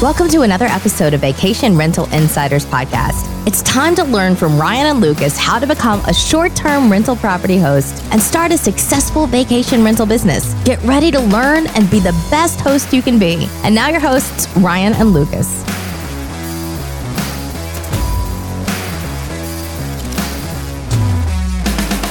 Welcome 0.00 0.28
to 0.28 0.40
another 0.40 0.64
episode 0.64 1.12
of 1.12 1.20
Vacation 1.20 1.76
Rental 1.76 2.06
Insiders 2.06 2.64
Podcast. 2.64 3.26
It's 3.46 3.60
time 3.60 3.94
to 3.96 4.04
learn 4.04 4.34
from 4.34 4.58
Ryan 4.58 4.86
and 4.86 5.00
Lucas 5.02 5.36
how 5.36 5.58
to 5.58 5.66
become 5.66 6.00
a 6.06 6.14
short 6.14 6.56
term 6.56 6.90
rental 6.90 7.14
property 7.14 7.58
host 7.58 8.02
and 8.10 8.18
start 8.18 8.50
a 8.50 8.56
successful 8.56 9.26
vacation 9.26 9.84
rental 9.84 10.06
business. 10.06 10.54
Get 10.64 10.82
ready 10.84 11.10
to 11.10 11.20
learn 11.20 11.66
and 11.76 11.90
be 11.90 12.00
the 12.00 12.12
best 12.30 12.60
host 12.62 12.94
you 12.94 13.02
can 13.02 13.18
be. 13.18 13.46
And 13.62 13.74
now, 13.74 13.90
your 13.90 14.00
hosts, 14.00 14.48
Ryan 14.56 14.94
and 14.94 15.10
Lucas. 15.10 15.62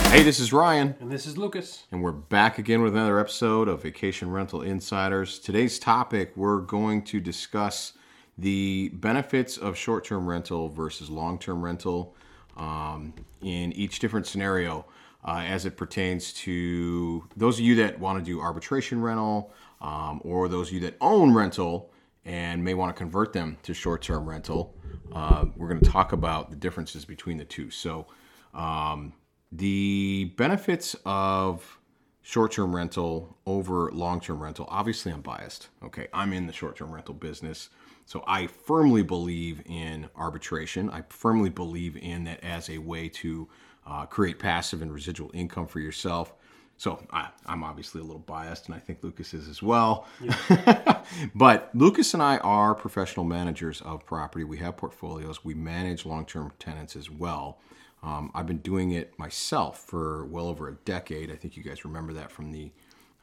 Hey, 0.10 0.24
this 0.24 0.40
is 0.40 0.52
Ryan, 0.52 0.96
And 1.00 1.12
this 1.12 1.28
is 1.28 1.38
Lucas. 1.38 1.84
and 1.92 2.02
we're 2.02 2.12
back 2.12 2.58
again 2.58 2.82
with 2.82 2.94
another 2.94 3.20
episode 3.20 3.68
of 3.68 3.84
Vacation 3.84 4.32
Rental 4.32 4.64
Insiders. 4.64 5.38
Today's 5.38 5.78
topic, 5.78 6.36
we're 6.36 6.62
going 6.62 7.04
to 7.04 7.20
discuss 7.20 7.94
the 8.38 8.90
benefits 8.96 9.58
of 9.58 9.78
short 9.78 10.04
term 10.04 10.28
rental 10.28 10.68
versus 10.68 11.10
long 11.12 11.38
term 11.38 11.62
rental 11.64 12.16
um, 12.58 13.14
in 13.42 13.72
each 13.74 14.00
different 14.00 14.26
scenario 14.26 14.86
uh, 15.26 15.44
as 15.48 15.66
it 15.66 15.78
pertains 15.78 16.34
to 16.34 17.24
those 17.38 17.60
of 17.60 17.66
you 17.66 17.76
that 17.76 18.00
want 18.00 18.18
to 18.18 18.26
do 18.26 18.42
arbitration 18.42 19.02
rental 19.02 19.54
um, 19.80 20.22
or 20.26 20.50
those 20.50 20.70
of 20.70 20.74
you 20.74 20.80
that 20.80 20.98
own 21.02 21.34
rental 21.34 21.92
and 22.26 22.64
may 22.64 22.74
want 22.74 22.94
to 22.94 22.98
convert 22.98 23.32
them 23.32 23.58
to 23.62 23.76
short 23.76 24.02
term 24.02 24.28
rental. 24.28 24.76
Uh, 25.14 25.46
we're 25.56 25.70
going 25.70 25.80
to 25.80 25.90
talk 25.90 26.14
about 26.14 26.50
the 26.50 26.56
differences 26.58 27.06
between 27.06 27.38
the 27.38 27.46
two. 27.46 27.70
So, 27.70 28.08
um, 28.56 29.14
the 29.52 30.32
benefits 30.38 30.96
of 31.06 31.80
short-term 32.22 32.76
rental 32.76 33.38
over 33.46 33.90
long-term 33.92 34.42
rental 34.42 34.68
obviously 34.70 35.12
i'm 35.12 35.22
biased 35.22 35.70
okay? 35.84 36.08
I'm 36.14 36.34
in 36.34 36.46
the 36.46 36.54
short-term 36.54 36.92
rental 36.92 37.16
business 37.16 37.70
so 38.06 38.24
i 38.28 38.48
firmly 38.48 39.02
believe 39.04 39.62
in 39.66 40.10
arbitration. 40.16 40.90
I 40.90 41.04
firmly 41.10 41.50
believe 41.50 41.98
in 41.98 42.24
that 42.26 42.44
as 42.44 42.70
a 42.70 42.78
way 42.80 43.10
to 43.10 43.48
uh, 43.88 44.06
create 44.06 44.38
passive 44.40 44.82
and 44.82 44.94
residual 44.94 45.32
income 45.34 45.66
for 45.66 45.80
yourself. 45.80 46.34
So 46.78 47.04
I, 47.12 47.30
i'm 47.46 47.64
obviously 47.64 48.02
a 48.02 48.04
little 48.04 48.20
biased 48.20 48.68
and 48.68 48.76
i 48.76 48.80
think 48.80 49.04
lucas 49.04 49.34
is 49.34 49.48
as 49.48 49.62
well. 49.64 50.08
But 51.36 51.72
lucas 51.74 52.14
and 52.14 52.22
i 52.22 52.38
are 52.38 52.76
professional 52.76 53.26
managers 53.26 53.82
of 53.82 54.06
property. 54.06 54.44
We 54.44 54.58
have 54.58 54.78
portfolios. 54.78 55.44
We 55.44 55.56
manage 55.56 56.06
long-term 56.06 56.54
tenants 56.60 56.96
as 56.96 57.10
well 57.10 57.60
um, 58.02 58.32
I've 58.34 58.48
been 58.48 58.60
doing 58.60 58.92
it 58.92 59.18
myself 59.20 59.80
for 59.80 60.26
well 60.26 60.48
over 60.48 60.70
a 60.70 60.76
decade. 60.86 61.32
I 61.32 61.36
think 61.36 61.58
you 61.58 61.64
guys 61.64 61.84
remember 61.84 62.14
that 62.14 62.32
from 62.32 62.52
the 62.52 62.72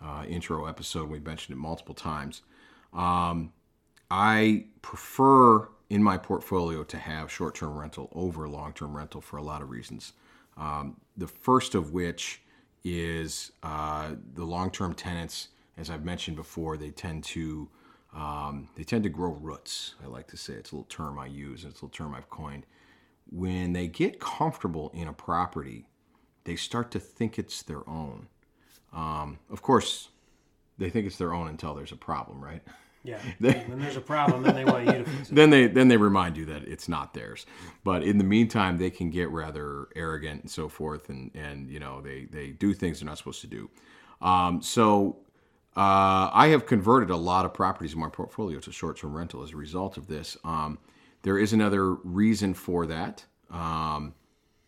uh, 0.05 0.25
intro 0.29 0.67
episode. 0.67 1.09
We 1.09 1.19
mentioned 1.21 1.57
it 1.57 1.61
multiple 1.61 1.95
times. 1.95 2.43
Um, 2.93 3.53
I 4.11 4.67
prefer 4.83 5.69
in 5.89 6.03
my 6.03 6.19
portfolio 6.19 6.83
to 6.85 6.99
have 6.99 7.31
short 7.31 7.55
term 7.55 7.77
rental 7.79 8.11
over 8.15 8.49
long 8.49 8.73
term 8.73 8.97
rental 8.97 9.21
for 9.21 9.39
a 9.39 9.43
lot 9.43 9.63
of 9.63 9.71
reasons. 9.71 10.13
Um, 10.57 10.97
the 11.17 11.27
first 11.27 11.75
of 11.75 11.93
which 11.93 12.43
is 12.85 13.53
uh, 13.63 14.13
the 14.35 14.45
long 14.45 14.71
term 14.71 14.95
tenants, 14.95 15.49
as 15.79 15.89
I've 15.91 16.05
mentioned 16.05 16.37
before, 16.37 16.77
they 16.77 16.91
tend 16.91 17.25
to. 17.25 17.69
Um, 18.15 18.69
they 18.77 18.85
tend 18.85 19.03
to 19.03 19.11
grow 19.11 19.33
roots. 19.33 19.95
I 20.03 20.07
like 20.07 20.27
to 20.29 20.39
say 20.39 20.55
it's 20.55 20.73
a 20.73 20.77
little 20.77 20.89
term 20.89 21.19
I 21.19 21.27
use. 21.27 21.65
It's 21.65 21.83
a 21.83 21.85
little 21.85 21.91
term 21.91 22.15
I've 22.15 22.31
coined 22.31 22.65
when 23.31 23.73
they 23.73 23.89
get 23.89 24.21
comfortable 24.21 24.91
in 24.95 25.09
a 25.09 25.13
property, 25.13 25.87
they 26.45 26.57
start 26.57 26.91
to 26.93 27.01
think 27.01 27.39
it's 27.39 27.63
their 27.63 27.89
own. 27.89 28.29
Um, 28.93 29.39
of 29.51 29.63
course, 29.63 30.09
they 30.79 30.91
think 30.91 31.07
it's 31.07 31.17
their 31.17 31.35
own 31.35 31.49
until 31.49 31.75
there's 31.75 31.93
a 31.93 31.97
problem, 31.97 32.43
right? 32.43 32.63
Yeah. 33.03 33.21
when 33.39 33.79
there's 33.79 33.97
a 33.97 34.01
problem, 34.01 34.43
then 34.43 34.55
they 34.55 34.65
want 34.65 34.87
you 34.87 34.93
to 34.93 35.05
fix 35.05 35.31
it. 35.31 35.35
Then 35.35 35.51
they 35.51 35.69
then 35.69 35.89
they 35.89 35.97
remind 35.97 36.37
you 36.37 36.45
that 36.47 36.65
it's 36.65 36.89
not 36.89 37.15
theirs. 37.15 37.47
But 37.85 38.03
in 38.03 38.19
the 38.19 38.25
meantime, 38.25 38.79
they 38.79 38.91
can 38.91 39.11
get 39.11 39.31
rather 39.31 39.87
arrogant 39.95 40.43
and 40.43 40.51
so 40.51 40.69
forth, 40.69 41.09
and 41.09 41.31
and 41.35 41.71
you 41.71 41.79
know 41.79 42.01
they 42.01 42.25
they 42.25 42.49
do 42.51 42.75
things 42.75 43.01
they're 43.01 43.07
not 43.07 43.19
supposed 43.19 43.41
to 43.43 43.47
do. 43.47 43.71
Um, 44.21 44.61
so 44.61 45.19
uh, 45.77 46.31
I 46.33 46.49
have 46.49 46.67
converted 46.67 47.11
a 47.11 47.17
lot 47.17 47.45
of 47.45 47.55
properties 47.55 47.93
in 47.93 48.01
my 48.01 48.09
portfolio 48.09 48.59
to 48.61 48.73
short-term 48.73 49.15
rental 49.15 49.43
as 49.43 49.53
a 49.53 49.57
result 49.57 49.99
of 49.99 50.07
this. 50.07 50.37
Um, 50.43 50.79
there 51.27 51.39
is 51.39 51.53
another 51.53 51.95
reason 51.95 52.55
for 52.55 52.87
that. 52.87 53.25
Um, 53.51 54.15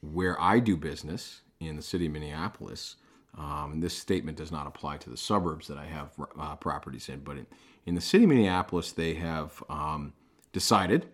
where 0.01 0.41
I 0.41 0.59
do 0.59 0.77
business 0.77 1.43
in 1.61 1.77
the 1.77 1.83
city 1.83 2.07
of 2.07 2.13
Minneapolis, 2.13 2.97
um, 3.37 3.75
and 3.75 3.83
this 3.83 3.97
statement 3.97 4.39
does 4.39 4.51
not 4.51 4.67
apply 4.67 4.97
to 4.99 5.11
the 5.11 5.17
suburbs 5.17 5.69
that 5.69 5.79
I 5.79 5.87
have 5.87 6.11
uh, 6.37 6.57
properties 6.57 7.09
in, 7.09 7.21
but 7.21 7.37
in, 7.37 7.47
in 7.87 7.95
the 7.95 8.01
city 8.01 8.25
of 8.25 8.31
Minneapolis, 8.31 8.91
they 8.91 9.15
have 9.15 9.63
um, 9.71 10.13
decided 10.53 11.07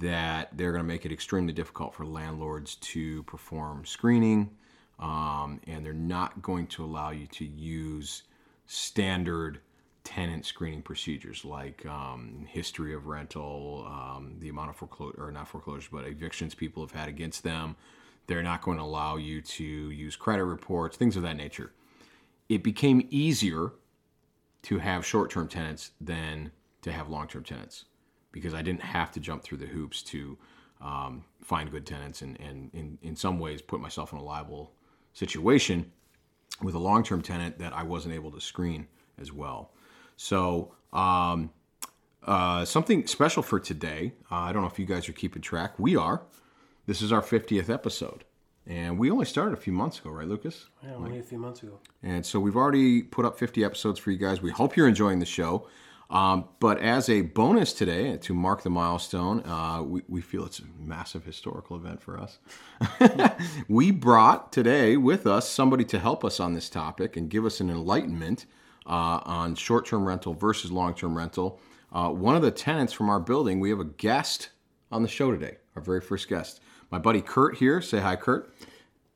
that 0.00 0.56
they're 0.56 0.72
going 0.72 0.82
to 0.82 0.88
make 0.88 1.06
it 1.06 1.12
extremely 1.12 1.52
difficult 1.52 1.94
for 1.94 2.04
landlords 2.04 2.74
to 2.76 3.22
perform 3.24 3.84
screening, 3.84 4.50
um, 4.98 5.60
and 5.68 5.86
they're 5.86 5.92
not 5.92 6.42
going 6.42 6.66
to 6.66 6.84
allow 6.84 7.10
you 7.10 7.28
to 7.28 7.44
use 7.44 8.24
standard 8.66 9.60
tenant 10.04 10.44
screening 10.46 10.82
procedures 10.82 11.44
like 11.44 11.84
um, 11.86 12.46
history 12.48 12.94
of 12.94 13.06
rental, 13.06 13.84
um, 13.88 14.36
the 14.38 14.48
amount 14.48 14.70
of 14.70 14.76
foreclosure, 14.76 15.16
or 15.18 15.32
not 15.32 15.48
foreclosures, 15.48 15.88
but 15.90 16.06
evictions 16.06 16.54
people 16.54 16.82
have 16.82 16.92
had 16.92 17.08
against 17.08 17.42
them. 17.42 17.74
They're 18.26 18.42
not 18.42 18.62
going 18.62 18.78
to 18.78 18.84
allow 18.84 19.16
you 19.16 19.40
to 19.42 19.64
use 19.64 20.16
credit 20.16 20.44
reports, 20.44 20.96
things 20.96 21.16
of 21.16 21.22
that 21.22 21.36
nature. 21.36 21.72
It 22.48 22.62
became 22.62 23.06
easier 23.10 23.72
to 24.62 24.78
have 24.78 25.04
short 25.04 25.30
term 25.30 25.48
tenants 25.48 25.90
than 26.00 26.52
to 26.82 26.92
have 26.92 27.08
long 27.08 27.26
term 27.26 27.42
tenants 27.42 27.86
because 28.30 28.54
I 28.54 28.62
didn't 28.62 28.82
have 28.82 29.10
to 29.12 29.20
jump 29.20 29.42
through 29.42 29.58
the 29.58 29.66
hoops 29.66 30.02
to 30.02 30.36
um, 30.80 31.24
find 31.42 31.70
good 31.70 31.86
tenants 31.86 32.22
and, 32.22 32.38
and 32.40 32.70
in, 32.74 32.98
in 33.02 33.16
some 33.16 33.38
ways 33.38 33.62
put 33.62 33.80
myself 33.80 34.12
in 34.12 34.18
a 34.18 34.22
liable 34.22 34.72
situation 35.12 35.90
with 36.62 36.74
a 36.74 36.78
long 36.78 37.02
term 37.02 37.22
tenant 37.22 37.58
that 37.58 37.72
I 37.72 37.82
wasn't 37.82 38.14
able 38.14 38.30
to 38.32 38.40
screen 38.40 38.86
as 39.18 39.32
well. 39.32 39.70
So, 40.16 40.74
um, 40.92 41.50
uh, 42.22 42.64
something 42.64 43.06
special 43.06 43.42
for 43.42 43.60
today. 43.60 44.12
Uh, 44.30 44.36
I 44.36 44.52
don't 44.52 44.62
know 44.62 44.68
if 44.68 44.78
you 44.78 44.86
guys 44.86 45.08
are 45.08 45.12
keeping 45.12 45.42
track. 45.42 45.78
We 45.78 45.96
are. 45.96 46.22
This 46.86 47.02
is 47.02 47.12
our 47.12 47.22
50th 47.22 47.68
episode. 47.68 48.24
And 48.66 48.98
we 48.98 49.10
only 49.10 49.26
started 49.26 49.52
a 49.52 49.60
few 49.60 49.74
months 49.74 49.98
ago, 49.98 50.10
right, 50.10 50.26
Lucas? 50.26 50.68
Yeah, 50.82 50.94
only 50.94 51.18
a 51.18 51.22
few 51.22 51.38
months 51.38 51.62
ago. 51.62 51.80
And 52.02 52.24
so 52.24 52.40
we've 52.40 52.56
already 52.56 53.02
put 53.02 53.26
up 53.26 53.38
50 53.38 53.62
episodes 53.62 53.98
for 53.98 54.10
you 54.10 54.16
guys. 54.16 54.40
We 54.40 54.50
hope 54.50 54.74
you're 54.74 54.88
enjoying 54.88 55.18
the 55.18 55.26
show. 55.26 55.68
Um, 56.10 56.48
but 56.60 56.78
as 56.78 57.08
a 57.08 57.22
bonus 57.22 57.72
today, 57.72 58.16
to 58.18 58.34
mark 58.34 58.62
the 58.62 58.70
milestone, 58.70 59.44
uh, 59.44 59.82
we, 59.82 60.02
we 60.08 60.20
feel 60.20 60.46
it's 60.46 60.60
a 60.60 60.64
massive 60.78 61.24
historical 61.24 61.76
event 61.76 62.00
for 62.02 62.18
us. 62.18 62.38
we 63.68 63.90
brought 63.90 64.52
today 64.52 64.96
with 64.96 65.26
us 65.26 65.48
somebody 65.48 65.84
to 65.86 65.98
help 65.98 66.24
us 66.24 66.40
on 66.40 66.54
this 66.54 66.70
topic 66.70 67.16
and 67.16 67.28
give 67.28 67.44
us 67.44 67.60
an 67.60 67.68
enlightenment 67.68 68.46
uh, 68.86 69.20
on 69.24 69.54
short 69.54 69.86
term 69.86 70.06
rental 70.06 70.34
versus 70.34 70.70
long 70.70 70.94
term 70.94 71.16
rental. 71.16 71.60
Uh, 71.92 72.10
one 72.10 72.34
of 72.36 72.42
the 72.42 72.50
tenants 72.50 72.92
from 72.92 73.08
our 73.08 73.20
building, 73.20 73.60
we 73.60 73.70
have 73.70 73.80
a 73.80 73.84
guest 73.84 74.50
on 74.90 75.02
the 75.02 75.08
show 75.08 75.30
today, 75.30 75.56
our 75.76 75.82
very 75.82 76.00
first 76.00 76.28
guest. 76.28 76.60
My 76.90 76.98
buddy 76.98 77.22
Kurt 77.22 77.56
here. 77.56 77.80
Say 77.80 78.00
hi, 78.00 78.16
Kurt. 78.16 78.52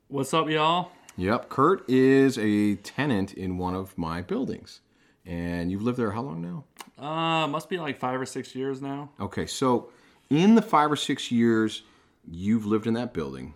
What's 0.07 0.33
up, 0.33 0.49
y'all? 0.49 0.91
Yep, 1.17 1.49
Kurt 1.49 1.89
is 1.89 2.37
a 2.37 2.75
tenant 2.75 3.33
in 3.33 3.57
one 3.57 3.75
of 3.75 3.97
my 3.97 4.21
buildings. 4.21 4.81
And 5.25 5.71
you've 5.71 5.81
lived 5.81 5.97
there 5.97 6.11
how 6.11 6.21
long 6.21 6.41
now? 6.41 6.63
Uh, 7.03 7.47
must 7.47 7.69
be 7.69 7.77
like 7.77 7.99
five 7.99 8.19
or 8.19 8.25
six 8.25 8.55
years 8.55 8.81
now. 8.81 9.09
Okay, 9.19 9.45
so 9.45 9.91
in 10.29 10.55
the 10.55 10.61
five 10.61 10.91
or 10.91 10.95
six 10.95 11.31
years 11.31 11.83
you've 12.25 12.65
lived 12.65 12.87
in 12.87 12.93
that 12.93 13.13
building, 13.13 13.53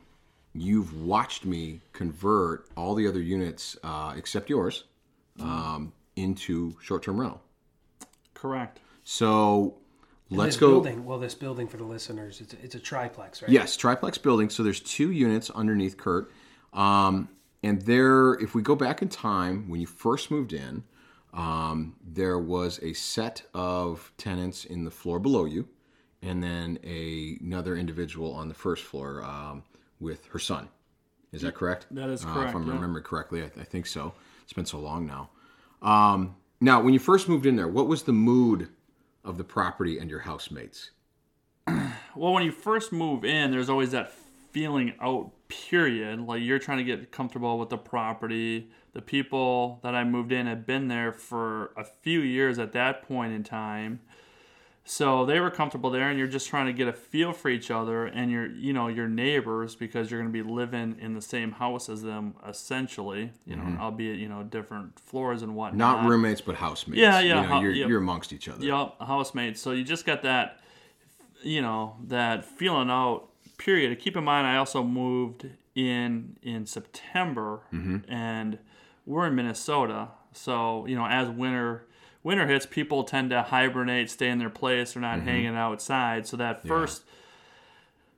you've 0.53 1.01
watched 1.01 1.45
me 1.45 1.79
convert 1.93 2.67
all 2.75 2.95
the 2.95 3.07
other 3.07 3.21
units 3.21 3.77
uh, 3.83 4.13
except 4.15 4.49
yours 4.49 4.83
um, 5.39 5.93
into 6.15 6.75
short-term 6.81 7.19
rental. 7.19 7.41
Correct. 8.33 8.79
So 9.03 9.77
And 10.29 10.39
let's 10.39 10.55
this 10.55 10.59
go. 10.59 10.71
Building, 10.71 11.05
well, 11.05 11.19
this 11.19 11.35
building 11.35 11.67
for 11.67 11.77
the 11.77 11.83
listeners, 11.83 12.41
it's 12.41 12.53
a, 12.53 12.57
it's 12.63 12.75
a 12.75 12.79
triplex, 12.79 13.41
right? 13.41 13.51
Yes, 13.51 13.75
triplex 13.77 14.17
building. 14.17 14.49
So 14.49 14.63
there's 14.63 14.79
two 14.79 15.11
units 15.11 15.49
underneath 15.49 15.97
Kurt. 15.97 16.31
Um, 16.73 17.29
and 17.61 17.81
there, 17.83 18.33
if 18.35 18.55
we 18.55 18.61
go 18.61 18.75
back 18.75 19.01
in 19.01 19.09
time, 19.09 19.69
when 19.69 19.79
you 19.79 19.87
first 19.87 20.31
moved 20.31 20.53
in, 20.53 20.83
um, 21.33 21.95
there 22.05 22.37
was 22.37 22.79
a 22.83 22.93
set 22.93 23.43
of 23.53 24.11
tenants 24.17 24.65
in 24.65 24.83
the 24.83 24.91
floor 24.91 25.19
below 25.19 25.45
you, 25.45 25.67
and 26.21 26.43
then 26.43 26.77
a, 26.83 27.37
another 27.41 27.75
individual 27.75 28.33
on 28.33 28.47
the 28.47 28.53
first 28.53 28.83
floor 28.83 29.23
um, 29.23 29.63
with 29.99 30.25
her 30.27 30.39
son. 30.39 30.67
Is 31.31 31.41
that 31.41 31.55
correct? 31.55 31.87
That 31.91 32.09
is 32.09 32.23
Uh, 32.23 32.27
if 32.27 32.33
correct, 32.33 32.55
I'm 32.55 32.67
yeah. 32.67 32.73
remembering 32.73 33.03
correctly, 33.03 33.41
I, 33.43 33.45
I 33.45 33.63
think 33.63 33.87
so. 33.87 34.13
It's 34.43 34.53
been 34.53 34.65
so 34.65 34.79
long 34.79 35.05
now. 35.07 35.29
Um, 35.83 36.35
now, 36.61 36.81
when 36.81 36.93
you 36.93 36.99
first 36.99 37.27
moved 37.27 37.45
in 37.45 37.55
there, 37.55 37.67
what 37.67 37.87
was 37.87 38.03
the 38.03 38.13
mood 38.13 38.69
of 39.23 39.37
the 39.37 39.43
property 39.43 39.99
and 39.99 40.09
your 40.09 40.19
housemates? 40.19 40.91
Well, 42.15 42.33
when 42.33 42.43
you 42.43 42.51
first 42.51 42.91
move 42.91 43.25
in, 43.25 43.49
there's 43.49 43.71
always 43.71 43.89
that 43.89 44.13
feeling 44.51 44.93
out 45.01 45.31
period. 45.47 46.19
Like 46.21 46.43
you're 46.43 46.59
trying 46.59 46.77
to 46.77 46.83
get 46.83 47.11
comfortable 47.11 47.57
with 47.57 47.69
the 47.69 47.77
property. 47.77 48.69
The 48.93 49.01
people 49.01 49.79
that 49.81 49.95
I 49.95 50.03
moved 50.03 50.31
in 50.31 50.45
had 50.45 50.67
been 50.67 50.87
there 50.87 51.11
for 51.11 51.73
a 51.75 51.83
few 51.83 52.19
years 52.19 52.59
at 52.59 52.71
that 52.73 53.01
point 53.01 53.33
in 53.33 53.43
time. 53.43 53.99
So 54.85 55.25
they 55.25 55.39
were 55.39 55.49
comfortable 55.49 55.89
there, 55.89 56.09
and 56.09 56.19
you're 56.19 56.27
just 56.27 56.49
trying 56.49 56.65
to 56.65 56.73
get 56.73 56.89
a 56.89 56.93
feel 56.93 57.31
for 57.31 57.47
each 57.47 57.71
other 57.71 58.05
and 58.05 58.29
your, 58.29 58.47
you 58.47 58.73
know, 58.73 58.89
your 58.89 59.07
neighbors 59.07 59.75
because 59.75 60.11
you're 60.11 60.19
going 60.19 60.31
to 60.31 60.43
be 60.43 60.47
living 60.47 60.97
in 60.99 61.13
the 61.13 61.21
same 61.21 61.53
house 61.53 61.87
as 61.87 62.01
them, 62.01 62.35
essentially. 62.45 63.31
You 63.45 63.55
know, 63.55 63.63
mm-hmm. 63.63 63.81
albeit 63.81 64.19
you 64.19 64.27
know 64.27 64.43
different 64.43 64.99
floors 64.99 65.41
and 65.41 65.55
whatnot. 65.55 66.01
Not 66.01 66.09
roommates, 66.09 66.41
but 66.41 66.55
housemates. 66.55 66.99
Yeah, 66.99 67.21
yeah, 67.21 67.21
You 67.21 67.33
know, 67.35 67.43
hou- 67.43 67.61
you're, 67.61 67.71
yep. 67.71 67.89
you're 67.89 67.99
amongst 67.99 68.33
each 68.33 68.49
other. 68.49 68.63
Yep, 68.63 68.95
housemates. 68.99 69.61
So 69.61 69.71
you 69.71 69.85
just 69.85 70.05
got 70.05 70.21
that, 70.23 70.59
you 71.41 71.61
know, 71.61 71.95
that 72.07 72.43
feeling 72.43 72.89
out 72.89 73.29
period. 73.57 73.97
Keep 73.99 74.17
in 74.17 74.25
mind, 74.25 74.47
I 74.47 74.57
also 74.57 74.83
moved 74.83 75.47
in 75.75 76.35
in 76.41 76.65
September, 76.65 77.61
mm-hmm. 77.71 78.11
and 78.11 78.59
we're 79.05 79.27
in 79.27 79.35
Minnesota. 79.35 80.09
So 80.33 80.85
you 80.87 80.95
know, 80.95 81.05
as 81.05 81.29
winter 81.29 81.85
winter 82.23 82.47
hits, 82.47 82.65
people 82.65 83.03
tend 83.03 83.29
to 83.31 83.43
hibernate, 83.43 84.09
stay 84.09 84.29
in 84.29 84.39
their 84.39 84.49
place. 84.49 84.93
They're 84.93 85.01
not 85.01 85.19
mm-hmm. 85.19 85.27
hanging 85.27 85.55
outside. 85.55 86.25
So 86.25 86.37
that 86.37 86.65
first, 86.65 87.03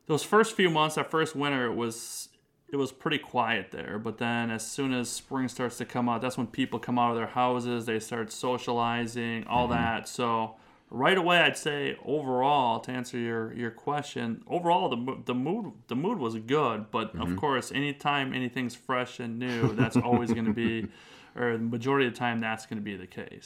those 0.07 0.23
first 0.23 0.55
few 0.55 0.69
months, 0.69 0.95
that 0.95 1.11
first 1.11 1.35
winter, 1.35 1.65
it 1.65 1.75
was 1.75 2.29
it 2.71 2.77
was 2.77 2.91
pretty 2.91 3.19
quiet 3.19 3.71
there. 3.71 3.99
But 3.99 4.17
then 4.17 4.51
as 4.51 4.65
soon 4.65 4.93
as 4.93 5.09
spring 5.09 5.47
starts 5.47 5.77
to 5.77 5.85
come 5.85 6.09
out, 6.09 6.21
that's 6.21 6.37
when 6.37 6.47
people 6.47 6.79
come 6.79 6.97
out 6.97 7.11
of 7.11 7.17
their 7.17 7.27
houses. 7.27 7.85
They 7.85 7.99
start 7.99 8.31
socializing, 8.31 9.45
all 9.47 9.67
mm-hmm. 9.67 9.73
that. 9.73 10.07
So 10.07 10.55
right 10.89 11.17
away, 11.17 11.39
I'd 11.39 11.57
say 11.57 11.97
overall, 12.05 12.79
to 12.81 12.91
answer 12.91 13.17
your 13.17 13.53
your 13.53 13.71
question, 13.71 14.43
overall 14.47 14.89
the 14.89 15.17
the 15.25 15.33
mood 15.33 15.73
the 15.87 15.95
mood 15.95 16.19
was 16.19 16.35
good. 16.37 16.91
But 16.91 17.15
of 17.19 17.35
course, 17.37 17.71
anytime 17.71 18.33
anything's 18.33 18.75
fresh 18.75 19.19
and 19.19 19.39
new, 19.39 19.73
that's 19.73 19.97
always 19.97 20.33
going 20.33 20.45
to 20.45 20.53
be, 20.53 20.87
or 21.35 21.53
the 21.53 21.63
majority 21.63 22.07
of 22.07 22.13
the 22.13 22.19
time, 22.19 22.39
that's 22.39 22.65
going 22.65 22.77
to 22.77 22.83
be 22.83 22.95
the 22.95 23.07
case. 23.07 23.45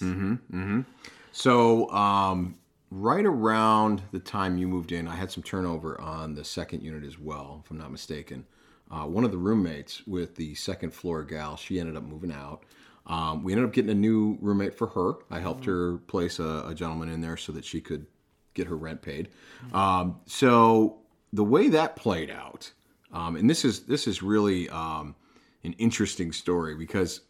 So, 1.32 1.90
um, 1.92 2.56
right 2.92 3.26
around 3.26 4.02
the 4.12 4.20
time 4.20 4.58
you 4.58 4.68
moved 4.68 4.92
in, 4.92 5.08
I 5.08 5.16
had 5.16 5.32
some 5.32 5.44
turnover 5.44 6.00
on 6.02 6.34
the 6.34 6.44
second 6.44 6.82
unit 6.82 7.04
as 7.04 7.20
well, 7.20 7.62
if 7.64 7.72
I'm 7.72 7.78
not 7.78 7.92
mistaken. 7.92 8.46
Uh, 8.92 9.06
one 9.06 9.24
of 9.24 9.32
the 9.32 9.38
roommates 9.38 10.08
with 10.08 10.36
the 10.36 10.56
second 10.56 10.92
floor 10.92 11.24
gal, 11.24 11.56
she 11.56 11.80
ended 11.80 11.96
up 11.96 12.04
moving 12.04 12.32
out. 12.32 12.64
Um, 13.06 13.44
we 13.44 13.54
ended 13.54 13.68
up 13.68 13.74
getting 13.74 13.92
a 13.92 13.96
new 13.96 14.38
roommate 14.42 14.76
for 14.76 14.88
her. 14.88 15.14
I 15.32 15.40
helped 15.40 15.66
her 15.66 15.98
place 15.98 16.40
a, 16.40 16.66
a 16.68 16.76
gentleman 16.76 17.10
in 17.10 17.22
there 17.22 17.38
so 17.38 17.52
that 17.54 17.66
she 17.66 17.82
could 17.82 18.06
get 18.54 18.68
her 18.68 18.78
rent 18.78 19.02
paid. 19.02 19.30
Um, 19.74 20.20
so 20.26 21.00
the 21.34 21.44
way 21.44 21.70
that 21.70 21.96
played 21.96 22.30
out, 22.30 22.72
um, 23.12 23.36
and 23.36 23.50
this 23.50 23.66
is 23.66 23.82
this 23.82 24.08
is 24.08 24.22
really 24.22 24.70
um, 24.70 25.16
an 25.64 25.74
interesting 25.74 26.32
story 26.32 26.76
because 26.76 27.22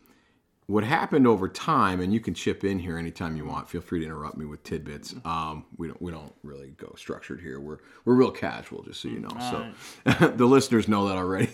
what 0.69 0.83
happened 0.83 1.25
over 1.25 1.50
time, 1.50 2.00
and 2.00 2.13
you 2.13 2.19
can 2.19 2.36
chip 2.36 2.63
in 2.63 2.77
here 2.77 2.95
anytime 2.95 3.36
you 3.36 3.44
want. 3.44 3.68
Feel 3.68 3.81
free 3.81 4.01
to 4.01 4.06
interrupt 4.06 4.38
me 4.38 4.45
with 4.45 4.63
tidbits. 4.63 5.15
Um, 5.25 5.65
we 5.77 5.88
don't 5.88 6.00
we 6.00 6.12
don't 6.12 6.33
really 6.44 6.69
go 6.77 6.94
structured 6.95 7.42
here. 7.42 7.60
We're 7.60 7.80
we're 8.06 8.13
real 8.13 8.30
casual, 8.30 8.83
just 8.83 9.01
so 9.01 9.07
you 9.07 9.19
know. 9.19 9.74
so 10.06 10.27
the 10.36 10.45
listeners 10.45 10.88
know 10.88 11.07
that 11.07 11.18
already. 11.18 11.50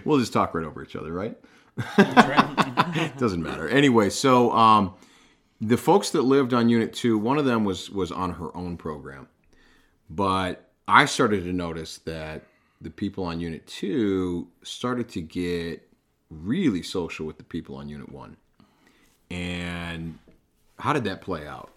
we'll 0.04 0.18
just 0.18 0.32
talk 0.32 0.52
right 0.52 0.64
over 0.64 0.82
each 0.82 0.96
other, 0.96 1.12
right? 1.12 1.38
Doesn't 3.18 3.42
matter. 3.42 3.68
Anyway, 3.68 4.08
so 4.10 4.52
um, 4.52 4.94
the 5.60 5.76
folks 5.76 6.10
that 6.10 6.22
lived 6.22 6.54
on 6.54 6.68
Unit 6.68 6.92
Two, 6.92 7.18
one 7.18 7.38
of 7.38 7.44
them 7.44 7.64
was 7.64 7.90
was 7.90 8.10
on 8.10 8.32
her 8.34 8.56
own 8.56 8.76
program, 8.76 9.28
but 10.08 10.70
I 10.88 11.04
started 11.04 11.44
to 11.44 11.52
notice 11.52 11.98
that 11.98 12.44
the 12.80 12.90
people 12.90 13.24
on 13.24 13.40
Unit 13.40 13.66
Two 13.66 14.48
started 14.62 15.08
to 15.10 15.20
get 15.20 15.86
really 16.30 16.82
social 16.82 17.26
with 17.26 17.38
the 17.38 17.44
people 17.44 17.76
on 17.76 17.88
Unit 17.88 18.10
One. 18.10 18.36
And 19.30 20.18
how 20.78 20.92
did 20.92 21.04
that 21.04 21.20
play 21.20 21.46
out? 21.46 21.72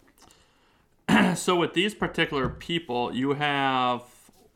So 1.36 1.56
with 1.56 1.74
these 1.74 1.94
particular 1.94 2.50
people, 2.50 3.14
you 3.14 3.34
have 3.34 4.04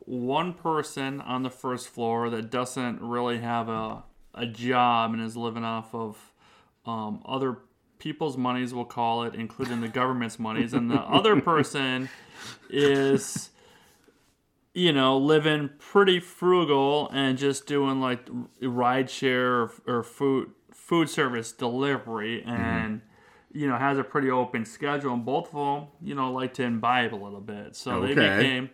one 0.00 0.52
person 0.54 1.20
on 1.20 1.42
the 1.42 1.50
first 1.50 1.88
floor 1.88 2.30
that 2.30 2.50
doesn't 2.50 3.00
really 3.00 3.38
have 3.38 3.68
a 3.68 4.02
a 4.34 4.46
job 4.46 5.12
and 5.12 5.22
is 5.22 5.36
living 5.36 5.64
off 5.64 5.94
of 5.94 6.32
um, 6.86 7.22
other 7.24 7.58
people's 7.98 8.36
monies, 8.36 8.74
we'll 8.74 8.84
call 8.84 9.22
it, 9.24 9.34
including 9.34 9.80
the 9.80 9.88
government's 9.88 10.38
monies, 10.38 10.74
and 10.74 10.90
the 10.90 10.94
other 10.94 11.36
person 11.40 12.08
is 12.68 13.50
you 14.72 14.92
know 14.92 15.16
living 15.16 15.70
pretty 15.78 16.18
frugal 16.18 17.08
and 17.12 17.38
just 17.38 17.66
doing 17.66 18.00
like 18.00 18.28
ride 18.60 19.08
share 19.08 19.62
or, 19.62 19.72
or 19.86 20.02
food 20.02 20.50
food 20.72 21.08
service 21.08 21.52
delivery. 21.52 22.42
And 22.44 23.00
you 23.52 23.68
know 23.68 23.76
has 23.76 23.98
a 23.98 24.04
pretty 24.04 24.30
open 24.30 24.64
schedule. 24.64 25.14
And 25.14 25.24
both 25.24 25.54
of 25.54 25.80
them 25.80 25.88
you 26.02 26.14
know 26.14 26.32
like 26.32 26.54
to 26.54 26.64
imbibe 26.64 27.14
a 27.14 27.16
little 27.16 27.40
bit. 27.40 27.76
So 27.76 28.00
they 28.00 28.12
Okay. 28.12 28.36
became 28.36 28.70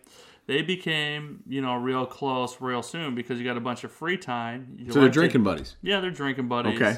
they 0.51 0.63
became 0.63 1.43
you 1.47 1.61
know 1.63 1.75
real 1.77 2.05
close 2.05 2.61
real 2.61 2.83
soon 2.83 3.15
because 3.15 3.39
you 3.39 3.45
got 3.45 3.57
a 3.57 3.61
bunch 3.61 3.85
of 3.85 3.93
free 3.93 4.17
time 4.17 4.75
You 4.79 4.93
So 4.93 5.01
they're 5.01 5.09
drinking 5.09 5.45
buddies. 5.45 5.77
yeah 5.81 6.01
they're 6.01 6.11
drinking 6.11 6.49
buddies 6.49 6.81
Okay. 6.81 6.97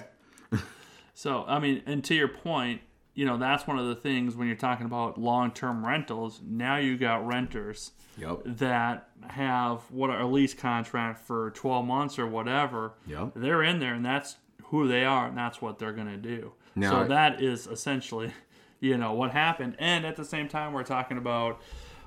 so 1.14 1.44
I 1.46 1.58
mean, 1.58 1.82
and 1.86 2.02
to 2.04 2.14
your 2.14 2.28
point, 2.28 2.80
you 3.14 3.26
know 3.26 3.36
that's 3.36 3.66
one 3.66 3.78
of 3.78 3.86
the 3.86 3.94
things 3.94 4.34
when 4.36 4.46
you're 4.48 4.56
talking 4.56 4.86
about 4.86 5.18
long-term 5.20 5.84
rentals. 5.84 6.40
Now 6.44 6.76
you 6.76 6.96
got 6.96 7.26
renters 7.26 7.92
Yep. 8.18 8.40
that 8.44 9.08
have 9.28 9.80
what 9.90 10.10
a 10.10 10.26
lease 10.26 10.52
contract 10.54 11.18
for 11.26 11.50
12 11.52 11.86
months 11.86 12.18
or 12.18 12.26
whatever. 12.26 12.92
Yep. 13.06 13.32
They're 13.36 13.62
in 13.62 13.78
there, 13.80 13.94
and 13.94 14.04
that's 14.04 14.36
who 14.64 14.86
they 14.86 15.04
are, 15.04 15.28
and 15.28 15.36
that's 15.36 15.62
what 15.62 15.78
they're 15.78 15.92
gonna 15.94 16.16
do. 16.18 16.52
Now- 16.74 16.90
so 17.02 17.08
that 17.08 17.42
is 17.42 17.66
essentially, 17.66 18.32
you 18.80 18.96
know, 18.98 19.12
what 19.14 19.30
happened. 19.32 19.76
And 19.78 20.04
at 20.04 20.16
the 20.16 20.24
same 20.24 20.48
time, 20.48 20.72
we're 20.74 20.82
talking 20.84 21.16
about 21.18 21.60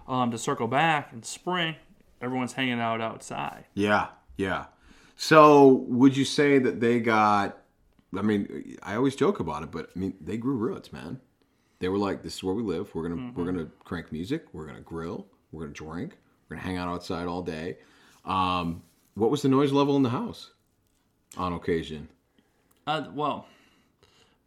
um, 0.07 0.31
to 0.31 0.38
circle 0.38 0.68
back 0.68 1.12
in 1.13 1.24
spring. 1.24 1.75
Everyone's 2.22 2.54
hanging 2.54 2.80
out 2.80 3.02
outside. 3.02 3.66
Yeah, 3.74 4.07
yeah. 4.38 4.66
So 5.16 5.86
would 5.88 6.16
you 6.16 6.25
say 6.25 6.60
that 6.60 6.80
they 6.80 7.00
got? 7.00 7.57
I 8.18 8.22
mean, 8.22 8.78
I 8.81 8.96
always 8.96 9.16
joke 9.16 9.40
about 9.40 9.63
it, 9.63 9.72
but 9.72 9.90
I 9.96 10.00
mean, 10.00 10.13
they 10.22 10.38
grew 10.38 10.56
roots, 10.56 10.94
man. 10.94 11.19
They 11.80 11.90
were 11.90 11.98
like, 11.98 12.24
"This 12.24 12.36
is 12.36 12.44
where 12.44 12.56
we 12.56 12.63
live. 12.63 12.94
We're 12.96 13.10
gonna 13.10 13.31
we're 13.36 13.46
gonna 13.46 13.68
crank 13.84 14.12
music. 14.12 14.46
We're 14.54 14.66
gonna 14.66 14.81
grill. 14.81 15.28
We're 15.52 15.62
gonna 15.62 15.74
drink. 15.74 16.18
We're 16.48 16.56
gonna 16.57 16.68
hang 16.68 16.78
out 16.78 16.88
outside 16.88 17.28
all 17.28 17.42
day." 17.42 17.78
Um, 18.24 18.81
what 19.16 19.30
was 19.31 19.42
the 19.42 19.50
noise 19.50 19.72
level 19.72 19.96
in 19.96 20.04
the 20.04 20.10
house 20.10 20.52
on 21.38 21.54
occasion? 21.54 22.10
Uh, 22.88 23.06
well, 23.13 23.48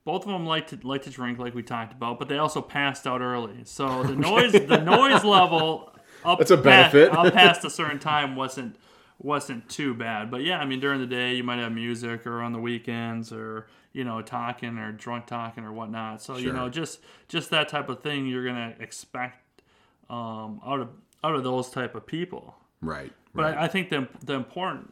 both 0.09 0.23
of 0.23 0.29
them 0.29 0.47
like 0.47 0.69
to 0.69 0.79
like 0.85 1.03
to 1.03 1.11
drink, 1.11 1.39
like 1.39 1.55
we 1.55 1.63
talked 1.63 1.93
about, 1.93 2.19
but 2.19 2.31
they 2.31 2.39
also 2.39 2.63
passed 2.63 3.07
out 3.07 3.21
early. 3.21 3.59
So 3.65 4.03
the 4.05 4.17
noise 4.17 4.53
the 4.53 4.79
noise 4.79 5.23
level 5.23 5.95
up 6.25 6.39
That's 6.39 6.51
a 6.51 6.57
benefit. 6.57 7.13
up 7.13 7.31
past 7.35 7.63
a 7.67 7.69
certain 7.69 7.99
time 8.13 8.35
wasn't 8.35 8.77
wasn't 9.19 9.69
too 9.69 9.93
bad. 9.93 10.31
But 10.31 10.45
yeah, 10.45 10.61
I 10.61 10.65
mean 10.65 10.81
during 10.81 10.99
the 11.01 11.07
day 11.07 11.35
you 11.35 11.45
might 11.45 11.59
have 11.59 11.73
music, 11.73 12.27
or 12.27 12.41
on 12.41 12.55
the 12.55 12.59
weekends, 12.59 13.35
or 13.35 13.67
you 13.93 14.03
know 14.03 14.23
talking 14.23 14.79
or 14.79 14.93
drunk 14.93 15.27
talking 15.27 15.63
or 15.63 15.75
whatnot. 15.75 16.23
So 16.23 16.39
you 16.39 16.55
know 16.55 16.71
just 16.71 17.01
just 17.29 17.51
that 17.51 17.69
type 17.69 17.91
of 17.91 18.03
thing 18.03 18.27
you're 18.27 18.47
gonna 18.47 18.77
expect 18.81 19.61
um, 20.09 20.63
out 20.65 20.81
of 20.81 20.89
out 21.23 21.35
of 21.35 21.45
those 21.45 21.69
type 21.69 21.95
of 21.95 22.07
people. 22.07 22.55
Right. 22.81 23.13
But 23.35 23.43
right. 23.43 23.59
I, 23.59 23.65
I 23.65 23.69
think 23.69 23.91
the 23.91 24.09
the 24.25 24.33
important 24.33 24.89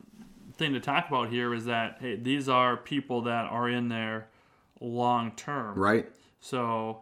thing 0.59 0.75
to 0.75 0.81
talk 0.81 1.09
about 1.09 1.31
here 1.31 1.55
is 1.55 1.65
that 1.65 1.97
hey, 2.01 2.17
these 2.17 2.51
are 2.51 2.77
people 2.77 3.23
that 3.23 3.47
are 3.47 3.67
in 3.67 3.89
there 3.89 4.29
long 4.81 5.33
term. 5.33 5.79
right. 5.79 6.07
So 6.41 7.01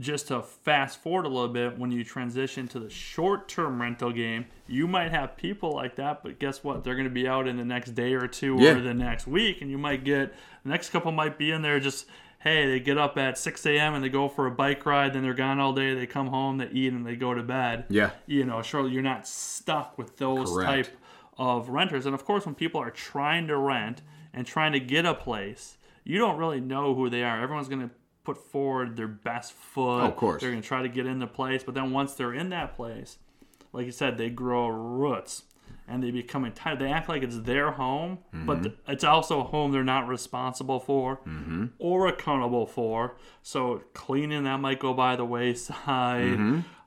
just 0.00 0.26
to 0.28 0.42
fast 0.42 1.00
forward 1.00 1.24
a 1.24 1.28
little 1.28 1.48
bit, 1.48 1.78
when 1.78 1.92
you 1.92 2.02
transition 2.02 2.66
to 2.68 2.80
the 2.80 2.90
short 2.90 3.48
term 3.48 3.80
rental 3.80 4.10
game, 4.12 4.46
you 4.66 4.88
might 4.88 5.10
have 5.12 5.36
people 5.36 5.70
like 5.72 5.96
that, 5.96 6.22
but 6.22 6.38
guess 6.40 6.64
what? 6.64 6.82
They're 6.84 6.94
going 6.96 7.04
to 7.08 7.10
be 7.14 7.28
out 7.28 7.46
in 7.46 7.56
the 7.56 7.64
next 7.64 7.92
day 7.94 8.14
or 8.14 8.26
two 8.26 8.56
Yeah. 8.58 8.72
or 8.76 8.80
the 8.80 8.94
next 8.94 9.26
week, 9.26 9.60
and 9.62 9.70
you 9.70 9.78
might 9.78 10.04
get 10.04 10.34
the 10.64 10.68
next 10.70 10.90
couple 10.90 11.12
might 11.12 11.38
be 11.38 11.50
in 11.50 11.62
there 11.62 11.78
just. 11.80 12.06
Hey, 12.40 12.66
they 12.70 12.78
get 12.78 12.98
up 12.98 13.16
at 13.16 13.38
6 13.38 13.64
a.m. 13.64 13.94
and 13.94 14.04
they 14.04 14.10
go 14.10 14.28
for 14.28 14.46
a 14.46 14.50
bike 14.50 14.84
ride, 14.84 15.14
then 15.14 15.22
they're 15.22 15.32
gone 15.32 15.58
all 15.58 15.72
day. 15.72 15.94
They 15.94 16.06
come 16.06 16.26
home, 16.26 16.58
they 16.58 16.68
eat, 16.68 16.92
and 16.92 17.06
they 17.06 17.16
go 17.16 17.32
to 17.32 17.42
bed 17.42 17.86
Yeah. 17.88 18.10
you 18.26 18.44
know, 18.44 18.60
surely 18.60 18.90
you're 18.90 19.02
not 19.02 19.26
stuck 19.26 19.96
with 19.96 20.18
those 20.18 20.50
Correct. 20.52 20.68
type 20.90 20.98
of 21.38 21.70
renters. 21.70 22.04
And 22.04 22.14
of 22.14 22.26
course, 22.26 22.44
when 22.44 22.54
people 22.54 22.82
are 22.82 22.90
trying 22.90 23.46
to 23.46 23.56
rent 23.56 24.02
and 24.34 24.46
trying 24.46 24.72
to 24.72 24.78
get 24.80 25.06
a 25.06 25.14
place, 25.14 25.78
you 26.04 26.18
don't 26.18 26.36
really 26.38 26.60
know 26.60 26.94
who 26.94 27.08
they 27.10 27.22
are. 27.22 27.42
Everyone's 27.42 27.68
going 27.68 27.82
to 27.88 27.90
put 28.24 28.38
forward 28.38 28.96
their 28.96 29.08
best 29.08 29.52
foot. 29.52 30.00
Oh, 30.02 30.06
of 30.06 30.16
course. 30.16 30.40
They're 30.40 30.50
going 30.50 30.62
to 30.62 30.66
try 30.68 30.82
to 30.82 30.88
get 30.88 31.06
in 31.06 31.18
the 31.18 31.26
place. 31.26 31.62
But 31.62 31.74
then 31.74 31.90
once 31.92 32.14
they're 32.14 32.32
in 32.34 32.50
that 32.50 32.74
place, 32.76 33.18
like 33.72 33.86
you 33.86 33.92
said, 33.92 34.16
they 34.18 34.30
grow 34.30 34.68
roots 34.68 35.42
and 35.86 36.02
they 36.02 36.10
become 36.10 36.44
entitled. 36.46 36.80
They 36.80 36.90
act 36.90 37.08
like 37.10 37.22
it's 37.22 37.38
their 37.40 37.72
home, 37.72 38.18
but 38.32 38.54
Mm-hmm. 38.56 38.62
th- 38.62 38.74
it's 38.88 39.04
also 39.04 39.40
a 39.40 39.44
home 39.44 39.72
they're 39.72 39.84
not 39.84 40.08
responsible 40.08 40.80
for 40.80 41.16
Mm-hmm. 41.26 41.66
or 41.78 42.06
accountable 42.06 42.66
for. 42.66 43.16
So 43.42 43.82
cleaning 43.92 44.44
that 44.44 44.60
might 44.60 44.80
go 44.80 44.94
by 44.94 45.16
the 45.16 45.24
wayside. 45.26 46.38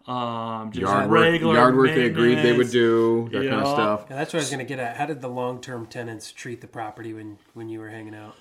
Um, 0.07 0.71
just 0.71 0.85
Mm-hmm. 0.85 0.85
Yard 0.85 1.09
work, 1.11 1.21
regular 1.21 1.53
yard 1.55 1.75
work 1.75 1.87
they 1.93 2.05
agreed 2.05 2.35
they 2.35 2.53
would 2.53 2.71
do, 2.71 3.27
that 3.31 3.41
kind 3.43 3.61
of 3.61 3.67
stuff. 3.67 4.05
Yeah, 4.09 4.15
that's 4.15 4.33
what 4.33 4.39
I 4.39 4.41
was 4.43 4.49
going 4.49 4.59
to 4.59 4.65
get 4.65 4.79
at. 4.79 4.95
How 4.95 5.05
did 5.05 5.19
the 5.21 5.27
long-term 5.27 5.87
tenants 5.87 6.31
treat 6.31 6.61
the 6.61 6.67
property 6.67 7.13
when 7.13 7.37
when 7.53 7.67
you 7.69 7.79
were 7.79 7.89
hanging 7.89 8.15
out? 8.15 8.35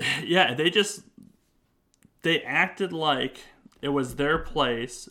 Yeah, 0.24 0.54
they 0.54 0.70
just 0.70 1.02
they 2.22 2.42
acted 2.42 2.92
like 2.92 3.40
it 3.82 3.88
was 3.88 4.16
their 4.16 4.38
place, 4.38 5.08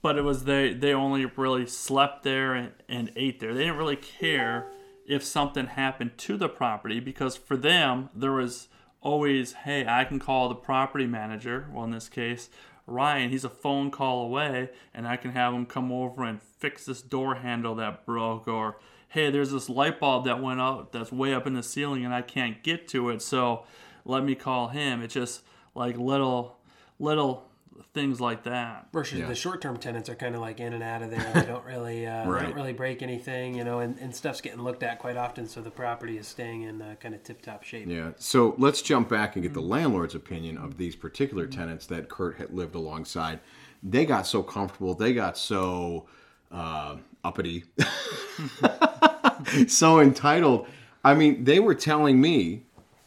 but 0.00 0.16
it 0.18 0.22
was 0.22 0.44
they 0.44 0.72
they 0.72 0.92
only 0.92 1.24
really 1.24 1.66
slept 1.66 2.22
there 2.22 2.54
and, 2.54 2.72
and 2.88 3.12
ate 3.16 3.40
there. 3.40 3.54
They 3.54 3.60
didn't 3.60 3.78
really 3.78 3.96
care 3.96 4.70
if 5.06 5.24
something 5.24 5.66
happened 5.66 6.16
to 6.16 6.36
the 6.36 6.48
property 6.48 7.00
because 7.00 7.36
for 7.36 7.56
them 7.56 8.08
there 8.14 8.32
was 8.32 8.68
always, 9.00 9.52
hey, 9.52 9.84
I 9.86 10.04
can 10.04 10.18
call 10.18 10.48
the 10.48 10.54
property 10.54 11.06
manager. 11.06 11.68
Well, 11.72 11.84
in 11.84 11.90
this 11.90 12.08
case, 12.08 12.48
Ryan, 12.86 13.30
he's 13.30 13.44
a 13.44 13.50
phone 13.50 13.90
call 13.90 14.22
away, 14.24 14.70
and 14.94 15.06
I 15.06 15.16
can 15.16 15.32
have 15.32 15.52
him 15.52 15.66
come 15.66 15.90
over 15.90 16.24
and 16.24 16.40
fix 16.40 16.86
this 16.86 17.02
door 17.02 17.36
handle 17.36 17.74
that 17.76 18.06
broke, 18.06 18.46
or 18.46 18.78
hey, 19.08 19.30
there's 19.30 19.50
this 19.50 19.68
light 19.68 20.00
bulb 20.00 20.24
that 20.24 20.40
went 20.40 20.60
out 20.60 20.92
that's 20.92 21.12
way 21.12 21.34
up 21.34 21.46
in 21.46 21.52
the 21.52 21.62
ceiling 21.62 22.04
and 22.04 22.14
I 22.14 22.22
can't 22.22 22.62
get 22.62 22.88
to 22.88 23.10
it, 23.10 23.20
so 23.20 23.64
let 24.04 24.24
me 24.24 24.34
call 24.34 24.68
him. 24.68 25.02
It's 25.02 25.14
just 25.14 25.42
like 25.74 25.96
little, 25.96 26.58
little 26.98 27.48
things 27.94 28.20
like 28.20 28.44
that. 28.44 28.88
Versus 28.92 29.18
Yeah. 29.20 29.26
the 29.28 29.34
short-term 29.34 29.76
tenants 29.78 30.08
are 30.08 30.14
kind 30.14 30.34
of 30.34 30.40
like 30.40 30.60
in 30.60 30.72
and 30.72 30.82
out 30.82 31.02
of 31.02 31.10
there. 31.10 31.30
They 31.34 31.42
don't 31.46 31.64
really, 31.64 32.06
uh, 32.06 32.24
they 32.24 32.30
Right. 32.30 32.42
don't 32.46 32.54
really 32.54 32.72
break 32.72 33.02
anything, 33.02 33.54
you 33.54 33.64
know, 33.64 33.80
and, 33.80 33.98
and 33.98 34.14
stuff's 34.14 34.40
getting 34.40 34.60
looked 34.62 34.82
at 34.82 34.98
quite 34.98 35.16
often, 35.16 35.46
so 35.48 35.60
the 35.60 35.70
property 35.70 36.16
is 36.18 36.26
staying 36.28 36.62
in 36.62 36.80
uh, 36.82 36.94
kind 37.00 37.14
of 37.14 37.22
tip-top 37.22 37.62
shape. 37.64 37.88
Yeah. 37.88 38.10
So 38.18 38.54
let's 38.58 38.82
jump 38.82 39.08
back 39.08 39.36
and 39.36 39.42
get 39.42 39.52
the 39.54 39.60
landlord's 39.62 40.14
opinion 40.14 40.58
of 40.58 40.76
these 40.78 40.94
particular 40.96 41.46
tenants 41.46 41.86
that 41.86 42.08
Kurt 42.08 42.36
had 42.36 42.52
lived 42.52 42.74
alongside. 42.74 43.40
They 43.82 44.04
got 44.06 44.26
so 44.26 44.42
comfortable. 44.42 44.94
They 44.94 45.12
got 45.12 45.36
so 45.36 46.06
uh, 46.52 46.96
uppity, 47.24 47.64
so 49.66 50.00
entitled. 50.00 50.66
I 51.04 51.14
mean, 51.14 51.44
they 51.44 51.58
were 51.60 51.74
telling 51.74 52.20
me 52.20 52.64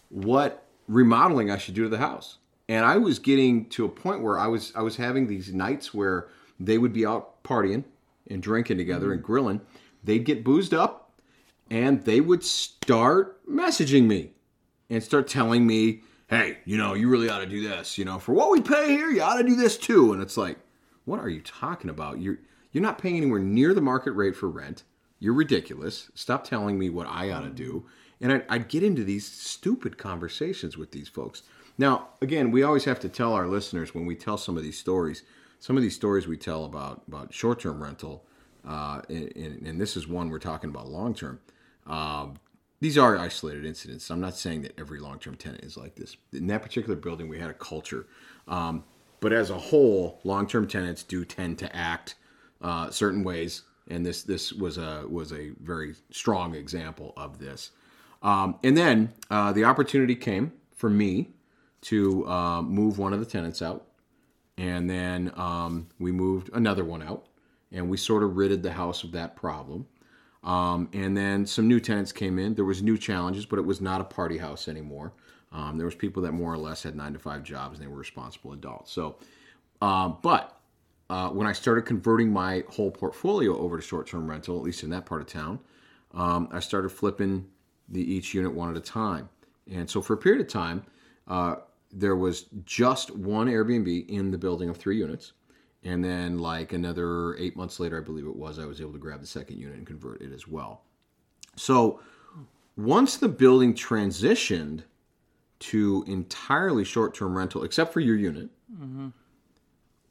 what 0.09 0.64
remodeling 0.87 1.51
I 1.51 1.57
should 1.57 1.73
do 1.73 1.83
to 1.83 1.89
the 1.89 1.97
house, 1.97 2.37
and 2.69 2.85
I 2.85 2.97
was 2.97 3.19
getting 3.19 3.69
to 3.69 3.85
a 3.85 3.89
point 3.89 4.21
where 4.21 4.39
I 4.39 4.47
was 4.47 4.71
I 4.75 4.81
was 4.81 4.95
having 4.95 5.27
these 5.27 5.53
nights 5.53 5.93
where 5.93 6.29
they 6.59 6.77
would 6.77 6.93
be 6.93 7.05
out 7.05 7.43
partying 7.43 7.83
and 8.29 8.41
drinking 8.41 8.77
together 8.77 9.11
and 9.11 9.21
mm-hmm. 9.21 9.31
grilling. 9.31 9.61
They'd 10.03 10.25
get 10.25 10.43
boozed 10.43 10.73
up, 10.73 11.11
and 11.69 12.03
they 12.05 12.21
would 12.21 12.43
start 12.43 13.45
messaging 13.47 14.05
me 14.05 14.31
and 14.89 15.03
start 15.03 15.27
telling 15.27 15.65
me, 15.65 16.01
hey, 16.27 16.59
you 16.65 16.77
know, 16.77 16.93
you 16.93 17.09
really 17.09 17.29
ought 17.29 17.39
to 17.39 17.45
do 17.45 17.67
this. 17.67 17.97
You 17.97 18.05
know, 18.05 18.19
for 18.19 18.33
what 18.33 18.51
we 18.51 18.61
pay 18.61 18.89
here, 18.89 19.09
you 19.09 19.21
ought 19.21 19.37
to 19.37 19.43
do 19.43 19.55
this 19.55 19.77
too. 19.77 20.13
And 20.13 20.21
it's 20.21 20.37
like, 20.37 20.59
what 21.05 21.19
are 21.19 21.29
you 21.29 21.41
talking 21.41 21.89
about? 21.89 22.19
You're 22.19 22.39
you're 22.71 22.83
not 22.83 22.97
paying 22.97 23.17
anywhere 23.17 23.39
near 23.39 23.73
the 23.73 23.81
market 23.81 24.11
rate 24.11 24.35
for 24.35 24.49
rent. 24.49 24.83
You're 25.19 25.33
ridiculous. 25.33 26.11
Stop 26.13 26.43
telling 26.43 26.77
me 26.77 26.89
what 26.89 27.07
I 27.07 27.31
ought 27.31 27.41
to 27.41 27.47
mm-hmm. 27.47 27.55
do. 27.55 27.85
And 28.21 28.31
I'd, 28.31 28.45
I'd 28.49 28.67
get 28.67 28.83
into 28.83 29.03
these 29.03 29.27
stupid 29.27 29.97
conversations 29.97 30.77
with 30.77 30.91
these 30.91 31.09
folks. 31.09 31.43
Now, 31.77 32.09
again, 32.21 32.51
we 32.51 32.63
always 32.63 32.85
have 32.85 32.99
to 33.01 33.09
tell 33.09 33.33
our 33.33 33.47
listeners 33.47 33.93
when 33.93 34.05
we 34.05 34.15
tell 34.15 34.37
some 34.37 34.57
of 34.57 34.63
these 34.63 34.77
stories. 34.77 35.23
Some 35.59 35.77
of 35.77 35.83
these 35.83 35.95
stories 35.95 36.27
we 36.27 36.37
tell 36.37 36.65
about 36.65 37.03
about 37.07 37.33
short-term 37.33 37.81
rental, 37.81 38.25
uh, 38.67 39.01
and, 39.09 39.65
and, 39.65 39.81
this 39.81 39.97
is 39.97 40.07
one 40.07 40.29
we're 40.29 40.39
talking 40.39 40.69
about 40.69 40.87
long-term. 40.87 41.39
Um, 41.87 42.35
these 42.81 42.97
are 42.97 43.17
isolated 43.17 43.65
incidents. 43.65 44.09
I'm 44.09 44.19
not 44.19 44.35
saying 44.35 44.61
that 44.63 44.79
every 44.79 44.99
long-term 44.99 45.35
tenant 45.35 45.63
is 45.63 45.77
like 45.77 45.95
this. 45.95 46.17
In 46.33 46.47
that 46.47 46.61
particular 46.61 46.95
building, 46.95 47.27
we 47.27 47.39
had 47.39 47.49
a 47.49 47.53
culture, 47.53 48.05
um, 48.47 48.83
but 49.21 49.33
as 49.33 49.49
a 49.49 49.57
whole, 49.57 50.19
long-term 50.23 50.67
tenants 50.67 51.03
do 51.03 51.25
tend 51.25 51.57
to 51.59 51.75
act 51.75 52.15
uh, 52.61 52.89
certain 52.89 53.23
ways, 53.23 53.63
and 53.89 54.05
this 54.05 54.23
this 54.23 54.53
was 54.53 54.77
a 54.77 55.05
was 55.09 55.31
a 55.31 55.51
very 55.61 55.95
strong 56.11 56.53
example 56.53 57.13
of 57.17 57.39
this. 57.39 57.71
Um, 58.21 58.57
and 58.63 58.75
then 58.75 59.13
uh, 59.29 59.51
the 59.51 59.65
opportunity 59.65 60.15
came 60.15 60.51
for 60.75 60.89
me 60.89 61.29
to 61.81 62.27
uh, 62.27 62.61
move 62.61 62.97
one 62.97 63.13
of 63.13 63.19
the 63.19 63.25
tenants 63.25 63.61
out, 63.61 63.85
and 64.57 64.89
then 64.89 65.31
um, 65.35 65.87
we 65.99 66.11
moved 66.11 66.49
another 66.53 66.83
one 66.83 67.03
out, 67.03 67.27
and 67.71 67.89
we 67.89 67.97
sort 67.97 68.23
of 68.23 68.37
ridded 68.37 68.63
the 68.63 68.71
house 68.71 69.03
of 69.03 69.11
that 69.11 69.35
problem. 69.35 69.85
Um, 70.43 70.89
and 70.93 71.17
then 71.17 71.45
some 71.45 71.67
new 71.67 71.79
tenants 71.79 72.11
came 72.11 72.37
in. 72.39 72.53
There 72.53 72.65
was 72.65 72.81
new 72.81 72.97
challenges, 72.97 73.45
but 73.45 73.59
it 73.59 73.65
was 73.65 73.81
not 73.81 74.01
a 74.01 74.03
party 74.03 74.37
house 74.37 74.67
anymore. 74.67 75.13
Um, 75.51 75.77
there 75.77 75.85
was 75.85 75.95
people 75.95 76.21
that 76.23 76.33
more 76.33 76.53
or 76.53 76.57
less 76.57 76.83
had 76.83 76.95
nine 76.95 77.13
to 77.13 77.19
five 77.19 77.43
jobs, 77.43 77.77
and 77.77 77.83
they 77.83 77.89
were 77.89 77.97
responsible 77.97 78.53
adults. 78.53 78.91
So, 78.91 79.17
uh, 79.81 80.09
but 80.09 80.59
uh, 81.09 81.29
when 81.29 81.47
I 81.47 81.53
started 81.53 81.83
converting 81.85 82.31
my 82.31 82.63
whole 82.69 82.91
portfolio 82.91 83.57
over 83.57 83.77
to 83.77 83.81
short-term 83.81 84.29
rental, 84.29 84.57
at 84.57 84.63
least 84.63 84.83
in 84.83 84.89
that 84.91 85.05
part 85.05 85.21
of 85.21 85.27
town, 85.27 85.59
um, 86.13 86.47
I 86.51 86.59
started 86.59 86.89
flipping 86.89 87.47
the 87.89 88.01
each 88.01 88.33
unit 88.33 88.53
one 88.53 88.69
at 88.69 88.77
a 88.77 88.81
time. 88.81 89.29
And 89.71 89.89
so 89.89 90.01
for 90.01 90.13
a 90.13 90.17
period 90.17 90.41
of 90.41 90.47
time, 90.47 90.83
uh, 91.27 91.55
there 91.91 92.15
was 92.15 92.45
just 92.65 93.15
one 93.15 93.47
Airbnb 93.47 94.09
in 94.09 94.31
the 94.31 94.37
building 94.37 94.69
of 94.69 94.77
three 94.77 94.97
units. 94.97 95.33
And 95.83 96.03
then, 96.03 96.39
like 96.39 96.73
another 96.73 97.35
eight 97.37 97.55
months 97.55 97.79
later, 97.79 97.97
I 97.97 98.03
believe 98.03 98.25
it 98.25 98.35
was, 98.35 98.57
I 98.57 98.65
was 98.65 98.81
able 98.81 98.93
to 98.93 98.97
grab 98.97 99.21
the 99.21 99.27
second 99.27 99.59
unit 99.59 99.77
and 99.77 99.85
convert 99.85 100.21
it 100.21 100.33
as 100.33 100.47
well. 100.47 100.81
So 101.55 101.99
once 102.75 103.17
the 103.17 103.27
building 103.27 103.73
transitioned 103.73 104.81
to 105.59 106.03
entirely 106.07 106.83
short 106.83 107.13
term 107.13 107.37
rental, 107.37 107.63
except 107.63 107.93
for 107.93 107.99
your 107.99 108.15
unit, 108.15 108.49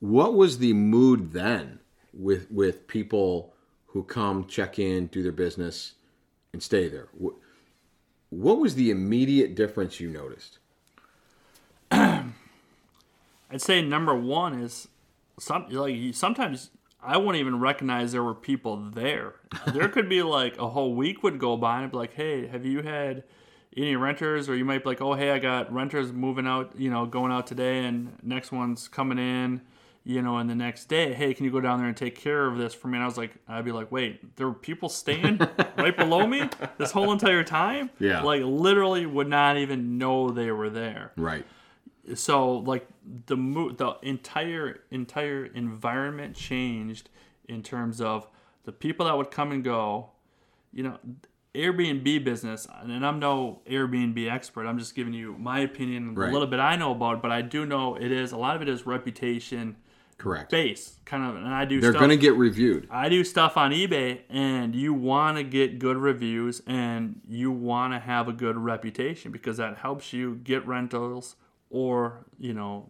what 0.01 0.35
was 0.35 0.59
the 0.59 0.73
mood 0.73 1.33
then 1.33 1.81
with 2.13 2.51
with 2.51 2.87
people 2.87 3.53
who 3.87 4.05
come 4.05 4.47
check 4.47 4.79
in, 4.79 5.07
do 5.07 5.23
their 5.23 5.33
business, 5.33 5.95
and 6.53 6.63
stay 6.63 6.89
there? 6.89 7.09
What, 8.35 8.59
was 8.59 8.75
the 8.75 8.91
immediate 8.91 9.55
difference 9.55 10.01
you 10.01 10.11
noticed? 10.11 10.59
I'd 11.91 12.33
say 13.59 13.81
number 13.81 14.15
one 14.15 14.61
is 14.61 14.89
some 15.39 15.67
like 15.71 16.15
sometimes 16.15 16.71
I 17.03 17.17
wouldn't 17.17 17.37
even 17.37 17.61
recognize 17.61 18.13
there 18.13 18.25
were 18.25 18.35
people 18.35 18.77
there. 18.77 19.35
There 19.73 19.89
could 19.89 20.09
be 20.09 20.23
like 20.23 20.59
a 20.59 20.69
whole 20.69 20.95
week 20.95 21.23
would 21.23 21.39
go 21.39 21.57
by 21.57 21.77
and 21.77 21.85
I'd 21.85 21.91
be 21.93 21.97
like, 21.97 22.15
hey, 22.15 22.47
have 22.49 22.65
you 22.65 22.83
had 22.83 23.23
any 23.77 23.95
renters? 23.95 24.49
Or 24.49 24.57
you 24.57 24.65
might 24.65 24.83
be 24.83 24.91
like, 24.91 25.01
oh, 25.01 25.15
hey, 25.15 25.31
I 25.31 25.39
got 25.39 25.73
renters 25.73 26.13
moving 26.13 26.47
out, 26.47 26.73
you 26.77 26.91
know, 26.91 27.07
going 27.07 27.31
out 27.31 27.47
today, 27.47 27.85
and 27.85 28.17
next 28.23 28.51
one's 28.51 28.89
coming 28.89 29.19
in, 29.19 29.61
you 30.07 30.21
know, 30.21 30.37
and 30.37 30.51
the 30.51 30.55
next 30.55 30.85
day, 30.87 31.15
hey, 31.15 31.33
can 31.33 31.45
you 31.47 31.51
go 31.51 31.61
down 31.61 31.79
there 31.79 31.89
and 31.89 31.97
take 31.97 32.15
care 32.15 32.47
of 32.47 32.59
this 32.59 32.75
for 32.75 32.89
me? 32.89 32.97
And 32.99 33.03
I 33.03 33.07
was 33.07 33.17
like, 33.17 33.35
I'd 33.49 33.65
be 33.65 33.73
like, 33.73 33.91
wait, 33.91 34.37
there 34.37 34.47
were 34.47 34.53
people 34.55 34.89
staying 34.91 35.39
right 35.79 35.97
below 35.97 36.27
me 36.27 36.49
this 36.77 36.91
whole 36.93 37.11
entire 37.11 37.43
time? 37.43 37.89
Yeah. 37.99 38.23
Like 38.23 38.43
literally 38.45 39.07
would 39.07 39.29
not 39.29 39.57
even 39.57 39.97
know 39.99 40.31
they 40.31 40.51
were 40.51 40.69
there 40.71 41.13
Right. 41.17 41.47
so 42.15 42.57
like 42.59 42.87
the 43.27 43.37
mo- 43.37 43.71
the 43.73 43.97
entire 44.03 44.81
entire 44.91 45.47
environment 45.47 46.37
changed 46.37 47.09
in 47.49 47.63
terms 47.63 48.01
of 48.01 48.27
the 48.65 48.73
people 48.73 49.07
that 49.07 49.17
would 49.17 49.31
come 49.31 49.53
and 49.53 49.65
go 49.65 50.11
you 50.73 50.83
know 50.83 50.99
airbnb 51.55 52.25
business 52.25 52.67
and 52.83 53.07
i'm 53.07 53.19
no 53.19 53.61
airbnb 53.71 54.31
expert 54.31 54.67
i'm 54.67 54.79
just 54.79 54.95
giving 54.95 55.13
you 55.15 55.35
my 55.39 55.61
opinion 55.61 56.15
Right. 56.15 56.29
a 56.29 56.33
little 56.33 56.49
bit 56.49 56.61
i 56.61 56.77
know 56.77 56.93
about 56.93 57.17
it 57.17 57.23
but 57.23 57.31
i 57.31 57.43
do 57.43 57.65
know 57.65 57.95
it 57.95 58.11
is 58.11 58.33
a 58.33 58.37
lot 58.37 58.57
of 58.57 58.63
it 58.63 58.69
is 58.69 58.87
reputation 58.87 59.77
Correct. 60.19 60.51
based 60.51 61.05
kind 61.05 61.25
of 61.25 61.37
and 61.37 61.53
i 61.53 61.65
do 61.65 61.81
They're 61.81 61.93
stuff 61.93 62.01
going 62.01 62.11
to 62.11 62.17
get 62.17 62.35
reviewed. 62.35 62.89
I 62.91 63.09
do 63.09 63.25
stuff 63.25 63.57
on 63.57 63.73
eBay 63.73 64.21
and 64.31 64.75
you 64.75 64.95
want 64.95 65.37
to 65.37 65.43
get 65.43 65.79
good 65.79 65.97
reviews 65.97 66.63
and 66.67 67.21
you 67.29 67.51
want 67.51 67.93
to 67.93 67.99
have 67.99 68.29
a 68.29 68.33
good 68.33 68.57
reputation 68.57 69.33
because 69.33 69.57
that 69.59 69.79
helps 69.79 70.13
you 70.13 70.37
get 70.37 70.67
rentals 70.67 71.37
or, 71.71 72.25
you 72.39 72.55
know, 72.55 72.89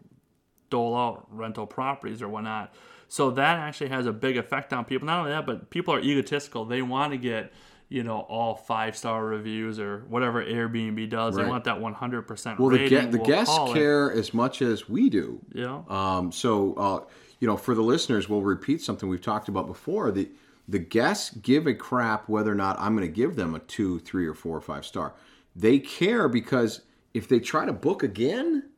dole 0.70 0.96
out 0.96 1.26
rental 1.30 1.66
properties 1.66 2.20
or 2.20 2.28
whatnot. 2.28 2.74
So 3.08 3.30
that 3.32 3.58
actually 3.58 3.90
has 3.90 4.06
a 4.06 4.12
big 4.12 4.36
effect 4.36 4.72
on 4.72 4.84
people. 4.84 5.06
Not 5.06 5.20
only 5.20 5.30
that, 5.30 5.46
but 5.46 5.70
people 5.70 5.94
are 5.94 6.00
egotistical. 6.00 6.64
They 6.64 6.82
want 6.82 7.12
to 7.12 7.16
get, 7.16 7.52
you 7.88 8.02
know, 8.02 8.20
all 8.20 8.54
five 8.54 8.96
star 8.96 9.24
reviews 9.24 9.78
or 9.78 10.04
whatever 10.08 10.44
Airbnb 10.44 11.10
does. 11.10 11.36
Right. 11.36 11.44
They 11.44 11.48
want 11.48 11.64
that 11.64 11.78
100% 11.78 12.58
Well, 12.58 12.70
the, 12.70 12.88
ge- 12.88 13.10
the 13.10 13.18
we'll 13.18 13.26
guests 13.26 13.54
call 13.54 13.70
it. 13.70 13.74
care 13.74 14.12
as 14.12 14.32
much 14.34 14.62
as 14.62 14.88
we 14.88 15.10
do. 15.10 15.40
Know? 15.52 15.84
Um, 15.88 16.32
so, 16.32 16.74
uh, 16.74 17.00
you 17.40 17.46
know, 17.46 17.56
for 17.56 17.74
the 17.74 17.82
listeners, 17.82 18.28
we'll 18.28 18.42
repeat 18.42 18.82
something 18.82 19.08
we've 19.08 19.20
talked 19.20 19.48
about 19.48 19.66
before. 19.66 20.10
The 20.10 20.28
the 20.66 20.78
guests 20.78 21.30
give 21.36 21.66
a 21.66 21.74
crap 21.74 22.26
whether 22.28 22.50
or 22.50 22.54
not 22.54 22.78
I'm 22.80 22.96
going 22.96 23.06
to 23.06 23.12
give 23.12 23.36
them 23.36 23.54
a 23.54 23.58
two, 23.58 23.98
three, 23.98 24.26
or 24.26 24.34
four, 24.34 24.56
or 24.56 24.62
five 24.62 24.86
star. 24.86 25.12
They 25.54 25.78
care 25.78 26.26
because 26.28 26.80
if 27.12 27.28
they 27.28 27.38
try 27.38 27.66
to 27.66 27.72
book 27.72 28.02
again 28.02 28.70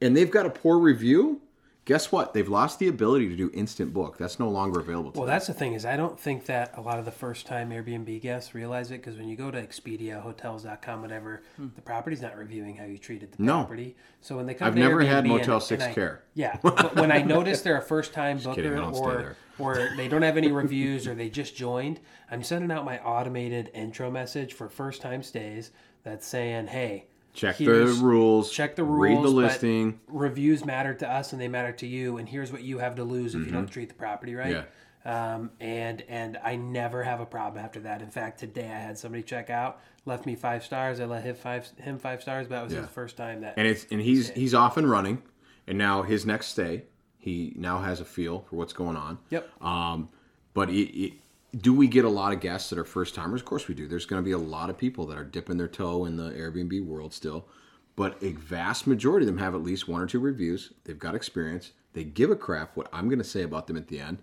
and 0.00 0.14
they've 0.16 0.30
got 0.30 0.44
a 0.44 0.50
poor 0.50 0.78
review, 0.78 1.40
guess 1.84 2.12
what? 2.12 2.32
They've 2.32 2.48
lost 2.48 2.78
the 2.78 2.88
ability 2.88 3.28
to 3.28 3.36
do 3.36 3.50
instant 3.52 3.92
book. 3.92 4.16
That's 4.16 4.38
no 4.38 4.48
longer 4.48 4.80
available 4.80 5.10
to 5.12 5.18
Well, 5.18 5.26
them. 5.26 5.34
that's 5.34 5.46
the 5.48 5.54
thing 5.54 5.72
is 5.74 5.84
I 5.84 5.96
don't 5.96 6.18
think 6.18 6.46
that 6.46 6.72
a 6.76 6.80
lot 6.80 6.98
of 6.98 7.04
the 7.04 7.10
first 7.10 7.46
time 7.46 7.70
Airbnb 7.70 8.20
guests 8.20 8.54
realize 8.54 8.90
it 8.90 8.98
because 9.02 9.16
when 9.16 9.28
you 9.28 9.36
go 9.36 9.50
to 9.50 9.60
Expedia, 9.60 10.20
Hotels.com, 10.20 11.02
whatever, 11.02 11.42
hmm. 11.56 11.68
the 11.74 11.82
property's 11.82 12.22
not 12.22 12.36
reviewing 12.38 12.76
how 12.76 12.84
you 12.84 12.98
treated 12.98 13.32
the 13.32 13.42
No. 13.42 13.60
property. 13.60 13.96
So 14.20 14.36
when 14.36 14.46
they 14.46 14.54
come, 14.54 14.68
I've 14.68 14.74
to 14.74 14.80
never 14.80 15.00
had 15.02 15.26
Motel 15.26 15.54
and- 15.54 15.62
6 15.62 15.82
and 15.82 15.90
I- 15.90 15.94
care. 15.94 16.22
Yeah, 16.34 16.56
but 16.62 16.94
when 16.94 17.10
I 17.10 17.22
notice 17.22 17.62
they're 17.62 17.78
a 17.78 17.82
first 17.82 18.12
time 18.12 18.38
kidding, 18.38 18.54
booker 18.54 18.76
don't 18.76 18.94
stay 18.94 19.02
or 19.04 19.16
there. 19.16 19.36
or 19.58 19.88
they 19.96 20.06
don't 20.08 20.22
have 20.22 20.36
any 20.36 20.52
reviews 20.52 21.06
or 21.08 21.14
they 21.14 21.28
just 21.28 21.56
joined, 21.56 21.98
I'm 22.30 22.42
sending 22.44 22.70
out 22.70 22.84
my 22.84 22.98
automated 23.00 23.70
intro 23.74 24.10
message 24.10 24.54
for 24.54 24.68
first 24.68 25.02
time 25.02 25.22
stays 25.22 25.72
that's 26.04 26.26
saying, 26.26 26.68
"Hey, 26.68 27.06
Check 27.34 27.56
the 27.56 27.64
rules. 28.02 28.50
check 28.50 28.76
the 28.76 28.84
rules. 28.84 29.00
Read 29.16 29.24
the 29.24 29.34
listing. 29.34 30.00
Reviews 30.06 30.64
matter 30.64 30.92
to 30.94 31.10
us 31.10 31.32
and 31.32 31.40
they 31.40 31.48
matter 31.48 31.72
to 31.72 31.86
you. 31.86 32.18
And 32.18 32.28
here's 32.28 32.52
what 32.52 32.62
you 32.62 32.78
have 32.78 32.96
to 32.96 33.04
lose 33.04 33.34
if 33.34 33.46
you 33.46 33.52
don't 33.52 33.66
treat 33.68 33.88
the 33.88 33.94
property 33.94 34.34
right. 34.34 34.54
Mm-hmm. 34.54 34.66
Yeah. 35.06 35.34
Um, 35.34 35.50
and 35.58 36.02
and 36.08 36.38
I 36.44 36.54
never 36.56 37.02
have 37.02 37.20
a 37.20 37.26
problem 37.26 37.64
after 37.64 37.80
that. 37.80 38.02
In 38.02 38.10
fact, 38.10 38.38
today 38.38 38.66
I 38.66 38.78
had 38.78 38.96
somebody 38.98 39.22
check 39.24 39.50
out, 39.50 39.80
left 40.04 40.26
me 40.26 40.36
five 40.36 40.62
stars. 40.62 41.00
I 41.00 41.06
let 41.06 41.24
him 41.24 41.34
five 41.34 41.66
him 41.78 41.98
five 41.98 42.22
stars, 42.22 42.46
but 42.46 42.56
that 42.56 42.64
was 42.64 42.72
Yeah. 42.72 42.82
his 42.82 42.90
first 42.90 43.16
time 43.16 43.40
that. 43.40 43.54
and 43.56 43.66
it's 43.66 43.84
and 43.90 44.00
he's 44.00 44.30
he's 44.30 44.54
off 44.54 44.76
and 44.76 44.88
running, 44.88 45.22
and 45.66 45.76
now 45.76 46.02
his 46.02 46.24
next 46.24 46.48
stay, 46.48 46.84
he 47.18 47.52
now 47.56 47.80
has 47.80 47.98
a 48.00 48.04
feel 48.04 48.42
for 48.48 48.54
what's 48.56 48.72
going 48.72 48.96
on. 48.96 49.18
Yep. 49.30 49.50
Um, 49.60 50.08
but 50.54 50.70
it, 50.70 50.90
it, 50.96 51.12
do 51.56 51.74
we 51.74 51.86
get 51.86 52.04
a 52.04 52.08
lot 52.08 52.32
of 52.32 52.40
guests 52.40 52.70
that 52.70 52.78
are 52.78 52.84
first 52.84 53.14
timers? 53.14 53.40
Of 53.40 53.46
course 53.46 53.68
we 53.68 53.74
do. 53.74 53.86
There's 53.86 54.06
going 54.06 54.22
to 54.22 54.24
be 54.24 54.32
a 54.32 54.38
lot 54.38 54.70
of 54.70 54.78
people 54.78 55.06
that 55.06 55.18
are 55.18 55.24
dipping 55.24 55.58
their 55.58 55.68
toe 55.68 56.06
in 56.06 56.16
the 56.16 56.30
Airbnb 56.30 56.84
world 56.86 57.12
still, 57.12 57.46
but 57.94 58.16
a 58.22 58.32
vast 58.32 58.86
majority 58.86 59.26
of 59.26 59.32
them 59.32 59.38
have 59.38 59.54
at 59.54 59.62
least 59.62 59.88
one 59.88 60.00
or 60.00 60.06
two 60.06 60.20
reviews. 60.20 60.72
They've 60.84 60.98
got 60.98 61.14
experience. 61.14 61.72
They 61.92 62.04
give 62.04 62.30
a 62.30 62.36
crap 62.36 62.76
what 62.76 62.88
I'm 62.92 63.08
going 63.08 63.18
to 63.18 63.24
say 63.24 63.42
about 63.42 63.66
them 63.66 63.76
at 63.76 63.88
the 63.88 64.00
end. 64.00 64.18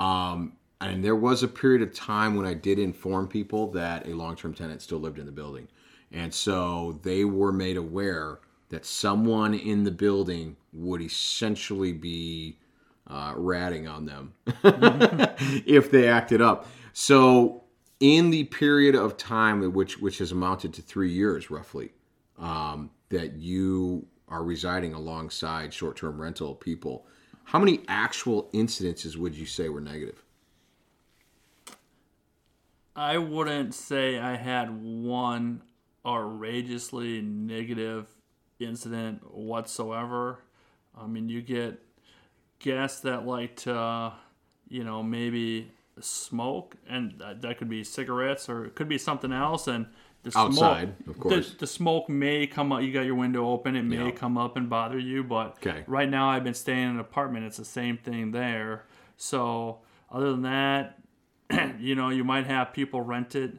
Um, 0.00 0.54
and 0.80 1.04
there 1.04 1.14
was 1.14 1.42
a 1.42 1.48
period 1.48 1.82
of 1.82 1.94
time 1.94 2.34
when 2.34 2.44
I 2.46 2.54
did 2.54 2.80
inform 2.80 3.28
people 3.28 3.70
that 3.72 4.06
a 4.08 4.14
long-term 4.14 4.54
tenant 4.54 4.82
still 4.82 4.98
lived 4.98 5.20
in 5.20 5.26
the 5.26 5.32
building, 5.32 5.68
and 6.10 6.34
so 6.34 6.98
they 7.02 7.24
were 7.24 7.52
made 7.52 7.76
aware 7.76 8.40
that 8.68 8.84
someone 8.84 9.54
in 9.54 9.84
the 9.84 9.90
building 9.90 10.56
would 10.72 11.00
essentially 11.00 11.92
be 11.92 12.58
uh, 13.06 13.32
ratting 13.36 13.86
on 13.86 14.06
them 14.06 14.34
if 15.66 15.90
they 15.90 16.08
acted 16.08 16.40
up. 16.40 16.66
So, 16.92 17.62
in 18.00 18.30
the 18.30 18.44
period 18.44 18.94
of 18.94 19.16
time 19.16 19.72
which 19.72 20.00
which 20.00 20.18
has 20.18 20.32
amounted 20.32 20.74
to 20.74 20.82
three 20.82 21.10
years 21.10 21.50
roughly, 21.50 21.92
um, 22.38 22.90
that 23.10 23.34
you 23.34 24.06
are 24.28 24.42
residing 24.42 24.94
alongside 24.94 25.72
short-term 25.72 26.20
rental 26.20 26.54
people, 26.54 27.06
how 27.44 27.58
many 27.58 27.80
actual 27.88 28.48
incidences 28.52 29.16
would 29.16 29.34
you 29.34 29.46
say 29.46 29.68
were 29.68 29.80
negative? 29.80 30.24
I 32.96 33.18
wouldn't 33.18 33.74
say 33.74 34.18
I 34.18 34.36
had 34.36 34.70
one 34.70 35.62
outrageously 36.06 37.20
negative 37.22 38.06
incident 38.60 39.34
whatsoever. 39.34 40.38
I 40.96 41.06
mean, 41.06 41.28
you 41.28 41.42
get 41.42 41.83
guests 42.64 43.00
that 43.00 43.26
like 43.26 43.66
uh, 43.66 44.10
you 44.68 44.82
know, 44.82 45.02
maybe 45.02 45.70
smoke, 46.00 46.76
and 46.88 47.14
that, 47.18 47.42
that 47.42 47.58
could 47.58 47.68
be 47.68 47.84
cigarettes 47.84 48.48
or 48.48 48.64
it 48.64 48.74
could 48.74 48.88
be 48.88 48.98
something 48.98 49.32
else. 49.32 49.68
And 49.68 49.86
the 50.22 50.32
Outside, 50.34 50.94
smoke, 51.04 51.16
of 51.16 51.20
course. 51.20 51.50
The, 51.50 51.56
the 51.58 51.66
smoke 51.66 52.08
may 52.08 52.46
come 52.46 52.72
up. 52.72 52.80
You 52.82 52.92
got 52.92 53.02
your 53.04 53.14
window 53.14 53.46
open. 53.50 53.76
It 53.76 53.82
may 53.82 54.06
Yeah. 54.06 54.10
come 54.12 54.38
up 54.38 54.56
and 54.56 54.70
bother 54.70 54.98
you. 54.98 55.22
But 55.22 55.58
Okay. 55.58 55.84
right 55.86 56.08
now, 56.08 56.30
I've 56.30 56.42
been 56.44 56.54
staying 56.54 56.84
in 56.84 56.90
an 56.94 57.00
apartment. 57.00 57.44
It's 57.44 57.58
the 57.58 57.64
same 57.66 57.98
thing 57.98 58.32
there. 58.32 58.86
So 59.18 59.80
other 60.10 60.30
than 60.32 60.42
that, 60.42 60.98
you 61.78 61.94
know, 61.94 62.08
you 62.08 62.24
might 62.24 62.46
have 62.46 62.72
people 62.72 63.02
rent 63.02 63.34
it 63.34 63.58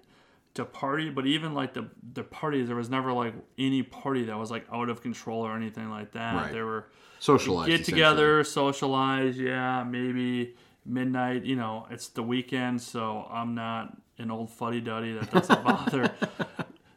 to 0.55 0.65
party, 0.65 1.09
but 1.09 1.25
even 1.27 1.53
like 1.53 1.73
the 1.73 1.87
the 2.13 2.23
parties, 2.23 2.67
there 2.67 2.75
was 2.75 2.89
never 2.89 3.13
like 3.13 3.33
any 3.57 3.83
party 3.83 4.23
that 4.25 4.37
was 4.37 4.49
like 4.51 4.65
out 4.71 4.89
of 4.89 5.01
control 5.01 5.41
or 5.45 5.55
anything 5.55 5.89
like 5.89 6.11
that. 6.13 6.35
Right. 6.35 6.51
There 6.51 6.65
were 6.65 6.87
Socialized. 7.19 7.69
get 7.69 7.85
together, 7.85 8.43
socialize, 8.43 9.37
yeah, 9.37 9.83
maybe 9.83 10.55
midnight. 10.85 11.43
You 11.45 11.55
know, 11.55 11.87
it's 11.91 12.07
the 12.09 12.23
weekend, 12.23 12.81
so 12.81 13.27
I'm 13.29 13.53
not 13.55 13.97
an 14.17 14.31
old 14.31 14.49
fuddy 14.49 14.81
duddy 14.81 15.13
that 15.13 15.31
doesn't 15.31 15.63
bother. 15.63 16.11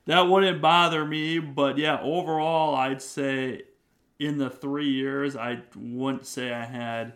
that 0.07 0.23
wouldn't 0.23 0.61
bother 0.62 1.05
me, 1.05 1.38
but 1.38 1.79
yeah, 1.79 2.00
overall, 2.00 2.75
I'd 2.75 3.03
say 3.03 3.62
in 4.19 4.38
the 4.38 4.50
three 4.50 4.91
years, 4.91 5.37
I 5.37 5.62
wouldn't 5.77 6.27
say 6.27 6.53
I 6.53 6.65
had 6.65 7.15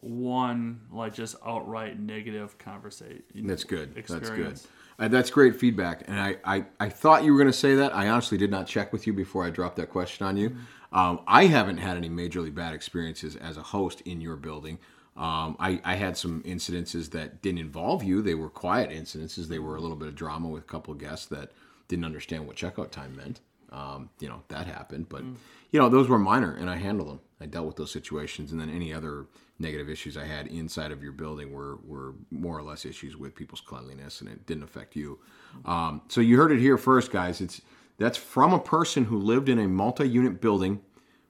one 0.00 0.80
like 0.92 1.14
just 1.14 1.36
outright 1.44 1.98
negative 1.98 2.58
conversation. 2.58 3.22
That's 3.34 3.64
good. 3.64 3.94
That's 3.94 4.30
good. 4.30 4.60
Uh, 4.98 5.08
that's 5.08 5.30
great 5.30 5.56
feedback. 5.56 6.02
And 6.06 6.18
I, 6.18 6.36
I, 6.44 6.64
I 6.80 6.88
thought 6.88 7.24
you 7.24 7.32
were 7.32 7.38
going 7.38 7.52
to 7.52 7.58
say 7.58 7.74
that. 7.74 7.94
I 7.94 8.08
honestly 8.08 8.38
did 8.38 8.50
not 8.50 8.66
check 8.66 8.92
with 8.92 9.06
you 9.06 9.12
before 9.12 9.44
I 9.44 9.50
dropped 9.50 9.76
that 9.76 9.90
question 9.90 10.26
on 10.26 10.36
you. 10.36 10.56
Um, 10.92 11.20
I 11.26 11.46
haven't 11.46 11.78
had 11.78 11.96
any 11.96 12.08
majorly 12.08 12.54
bad 12.54 12.72
experiences 12.72 13.36
as 13.36 13.56
a 13.56 13.62
host 13.62 14.00
in 14.02 14.20
your 14.20 14.36
building. 14.36 14.78
Um, 15.16 15.56
I, 15.58 15.80
I 15.84 15.94
had 15.96 16.16
some 16.16 16.42
incidences 16.42 17.10
that 17.10 17.42
didn't 17.42 17.60
involve 17.60 18.02
you. 18.02 18.22
They 18.22 18.34
were 18.34 18.50
quiet 18.50 18.90
incidences. 18.90 19.48
They 19.48 19.58
were 19.58 19.76
a 19.76 19.80
little 19.80 19.96
bit 19.96 20.08
of 20.08 20.14
drama 20.14 20.48
with 20.48 20.64
a 20.64 20.66
couple 20.66 20.92
of 20.92 20.98
guests 20.98 21.26
that 21.26 21.52
didn't 21.88 22.04
understand 22.04 22.46
what 22.46 22.56
checkout 22.56 22.90
time 22.90 23.16
meant. 23.16 23.40
Um, 23.72 24.10
you 24.20 24.28
know, 24.28 24.42
that 24.48 24.66
happened. 24.66 25.08
But, 25.08 25.22
you 25.70 25.80
know, 25.80 25.88
those 25.88 26.08
were 26.08 26.18
minor 26.18 26.54
and 26.54 26.70
I 26.70 26.76
handled 26.76 27.08
them. 27.08 27.20
I 27.40 27.46
dealt 27.46 27.66
with 27.66 27.76
those 27.76 27.92
situations. 27.92 28.52
And 28.52 28.60
then 28.60 28.70
any 28.70 28.92
other 28.92 29.26
negative 29.58 29.88
issues 29.88 30.16
I 30.16 30.24
had 30.24 30.46
inside 30.46 30.92
of 30.92 31.02
your 31.02 31.12
building 31.12 31.52
were, 31.52 31.78
were 31.84 32.14
more 32.30 32.58
or 32.58 32.62
less 32.62 32.84
issues 32.84 33.16
with 33.16 33.34
people's 33.34 33.60
cleanliness 33.60 34.20
and 34.20 34.30
it 34.30 34.46
didn't 34.46 34.62
affect 34.64 34.96
you. 34.96 35.18
Um, 35.64 36.02
so 36.08 36.20
you 36.20 36.36
heard 36.36 36.52
it 36.52 36.60
here 36.60 36.78
first, 36.78 37.10
guys. 37.10 37.40
It's 37.40 37.60
that's 37.98 38.18
from 38.18 38.52
a 38.52 38.58
person 38.58 39.04
who 39.04 39.18
lived 39.18 39.48
in 39.48 39.58
a 39.58 39.68
multi-unit 39.68 40.40
building 40.40 40.80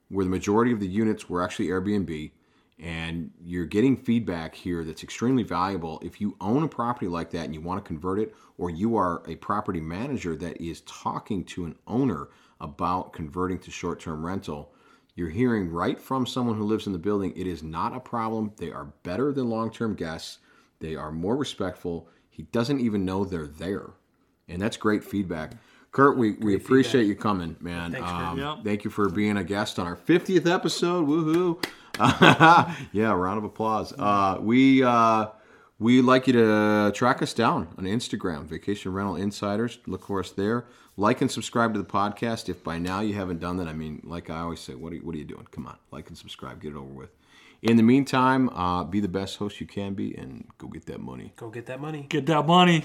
where 0.08 0.24
the 0.24 0.30
majority 0.30 0.72
of 0.72 0.80
the 0.80 0.88
units 0.88 1.28
were 1.28 1.42
actually 1.42 1.68
Airbnb. 1.68 2.32
And 2.78 3.30
you're 3.40 3.66
getting 3.66 3.96
feedback 3.96 4.54
here 4.54 4.84
that's 4.84 5.02
extremely 5.02 5.44
valuable. 5.44 6.00
If 6.04 6.20
you 6.20 6.36
own 6.40 6.62
a 6.62 6.68
property 6.68 7.08
like 7.08 7.30
that 7.30 7.44
and 7.44 7.54
you 7.54 7.60
want 7.60 7.82
to 7.82 7.88
convert 7.88 8.18
it, 8.18 8.34
or 8.58 8.68
you 8.68 8.96
are 8.96 9.22
a 9.26 9.36
property 9.36 9.80
manager 9.80 10.36
that 10.36 10.60
is 10.60 10.82
talking 10.82 11.44
to 11.44 11.64
an 11.64 11.76
owner 11.86 12.28
about 12.60 13.12
converting 13.12 13.58
to 13.60 13.70
short 13.70 14.00
term 14.00 14.24
rental, 14.24 14.72
you're 15.16 15.30
hearing 15.30 15.70
right 15.70 15.98
from 15.98 16.26
someone 16.26 16.56
who 16.56 16.64
lives 16.64 16.86
in 16.86 16.92
the 16.92 16.98
building. 16.98 17.32
It 17.34 17.46
is 17.46 17.62
not 17.62 17.96
a 17.96 18.00
problem. 18.00 18.52
They 18.58 18.70
are 18.70 18.92
better 19.02 19.32
than 19.32 19.50
long 19.50 19.72
term 19.72 19.94
guests, 19.94 20.38
they 20.78 20.94
are 20.94 21.10
more 21.10 21.36
respectful. 21.36 22.08
He 22.30 22.42
doesn't 22.44 22.80
even 22.80 23.06
know 23.06 23.24
they're 23.24 23.46
there. 23.46 23.90
And 24.46 24.60
that's 24.60 24.76
great 24.76 25.02
feedback. 25.02 25.52
Kurt, 25.90 26.18
we, 26.18 26.32
we 26.32 26.54
appreciate 26.54 27.06
you 27.06 27.16
coming, 27.16 27.56
man. 27.60 27.92
Thanks, 27.92 28.06
Um. 28.06 28.60
Thank 28.62 28.84
you 28.84 28.90
for 28.90 29.08
being 29.08 29.38
a 29.38 29.44
guest 29.44 29.78
on 29.78 29.86
our 29.86 29.96
50th 29.96 30.46
episode. 30.46 31.08
Woohoo. 31.08 31.64
yeah, 32.92 33.12
round 33.12 33.38
of 33.38 33.44
applause. 33.44 33.94
Uh, 33.98 34.36
we 34.38 34.82
uh, 34.82 35.28
we'd 35.78 36.02
like 36.02 36.26
you 36.26 36.32
to 36.34 36.92
track 36.94 37.22
us 37.22 37.32
down 37.32 37.68
on 37.78 37.84
Instagram, 37.84 38.44
Vacation 38.44 38.92
Rental 38.92 39.16
Insiders. 39.16 39.78
Look 39.86 40.06
for 40.06 40.20
us 40.20 40.30
there. 40.30 40.66
Like 40.96 41.20
and 41.20 41.30
subscribe 41.30 41.74
to 41.74 41.78
the 41.78 41.84
podcast. 41.86 42.48
If 42.48 42.64
by 42.64 42.78
now 42.78 43.00
you 43.00 43.14
haven't 43.14 43.40
done 43.40 43.58
that, 43.58 43.68
I 43.68 43.74
mean, 43.74 44.00
like 44.04 44.30
I 44.30 44.40
always 44.40 44.60
say, 44.60 44.74
what 44.74 44.92
are 44.92 44.96
you, 44.96 45.02
what 45.02 45.14
are 45.14 45.18
you 45.18 45.24
doing? 45.24 45.46
Come 45.50 45.66
on, 45.66 45.76
like 45.90 46.08
and 46.08 46.16
subscribe. 46.16 46.60
Get 46.60 46.72
it 46.72 46.76
over 46.76 46.86
with. 46.86 47.10
In 47.62 47.76
the 47.76 47.82
meantime, 47.82 48.48
uh, 48.50 48.84
be 48.84 49.00
the 49.00 49.08
best 49.08 49.36
host 49.36 49.60
you 49.60 49.66
can 49.66 49.94
be 49.94 50.14
and 50.14 50.46
go 50.58 50.68
get 50.68 50.86
that 50.86 51.00
money. 51.00 51.32
Go 51.36 51.50
get 51.50 51.66
that 51.66 51.80
money. 51.80 52.06
Get 52.08 52.26
that 52.26 52.46
money. 52.46 52.84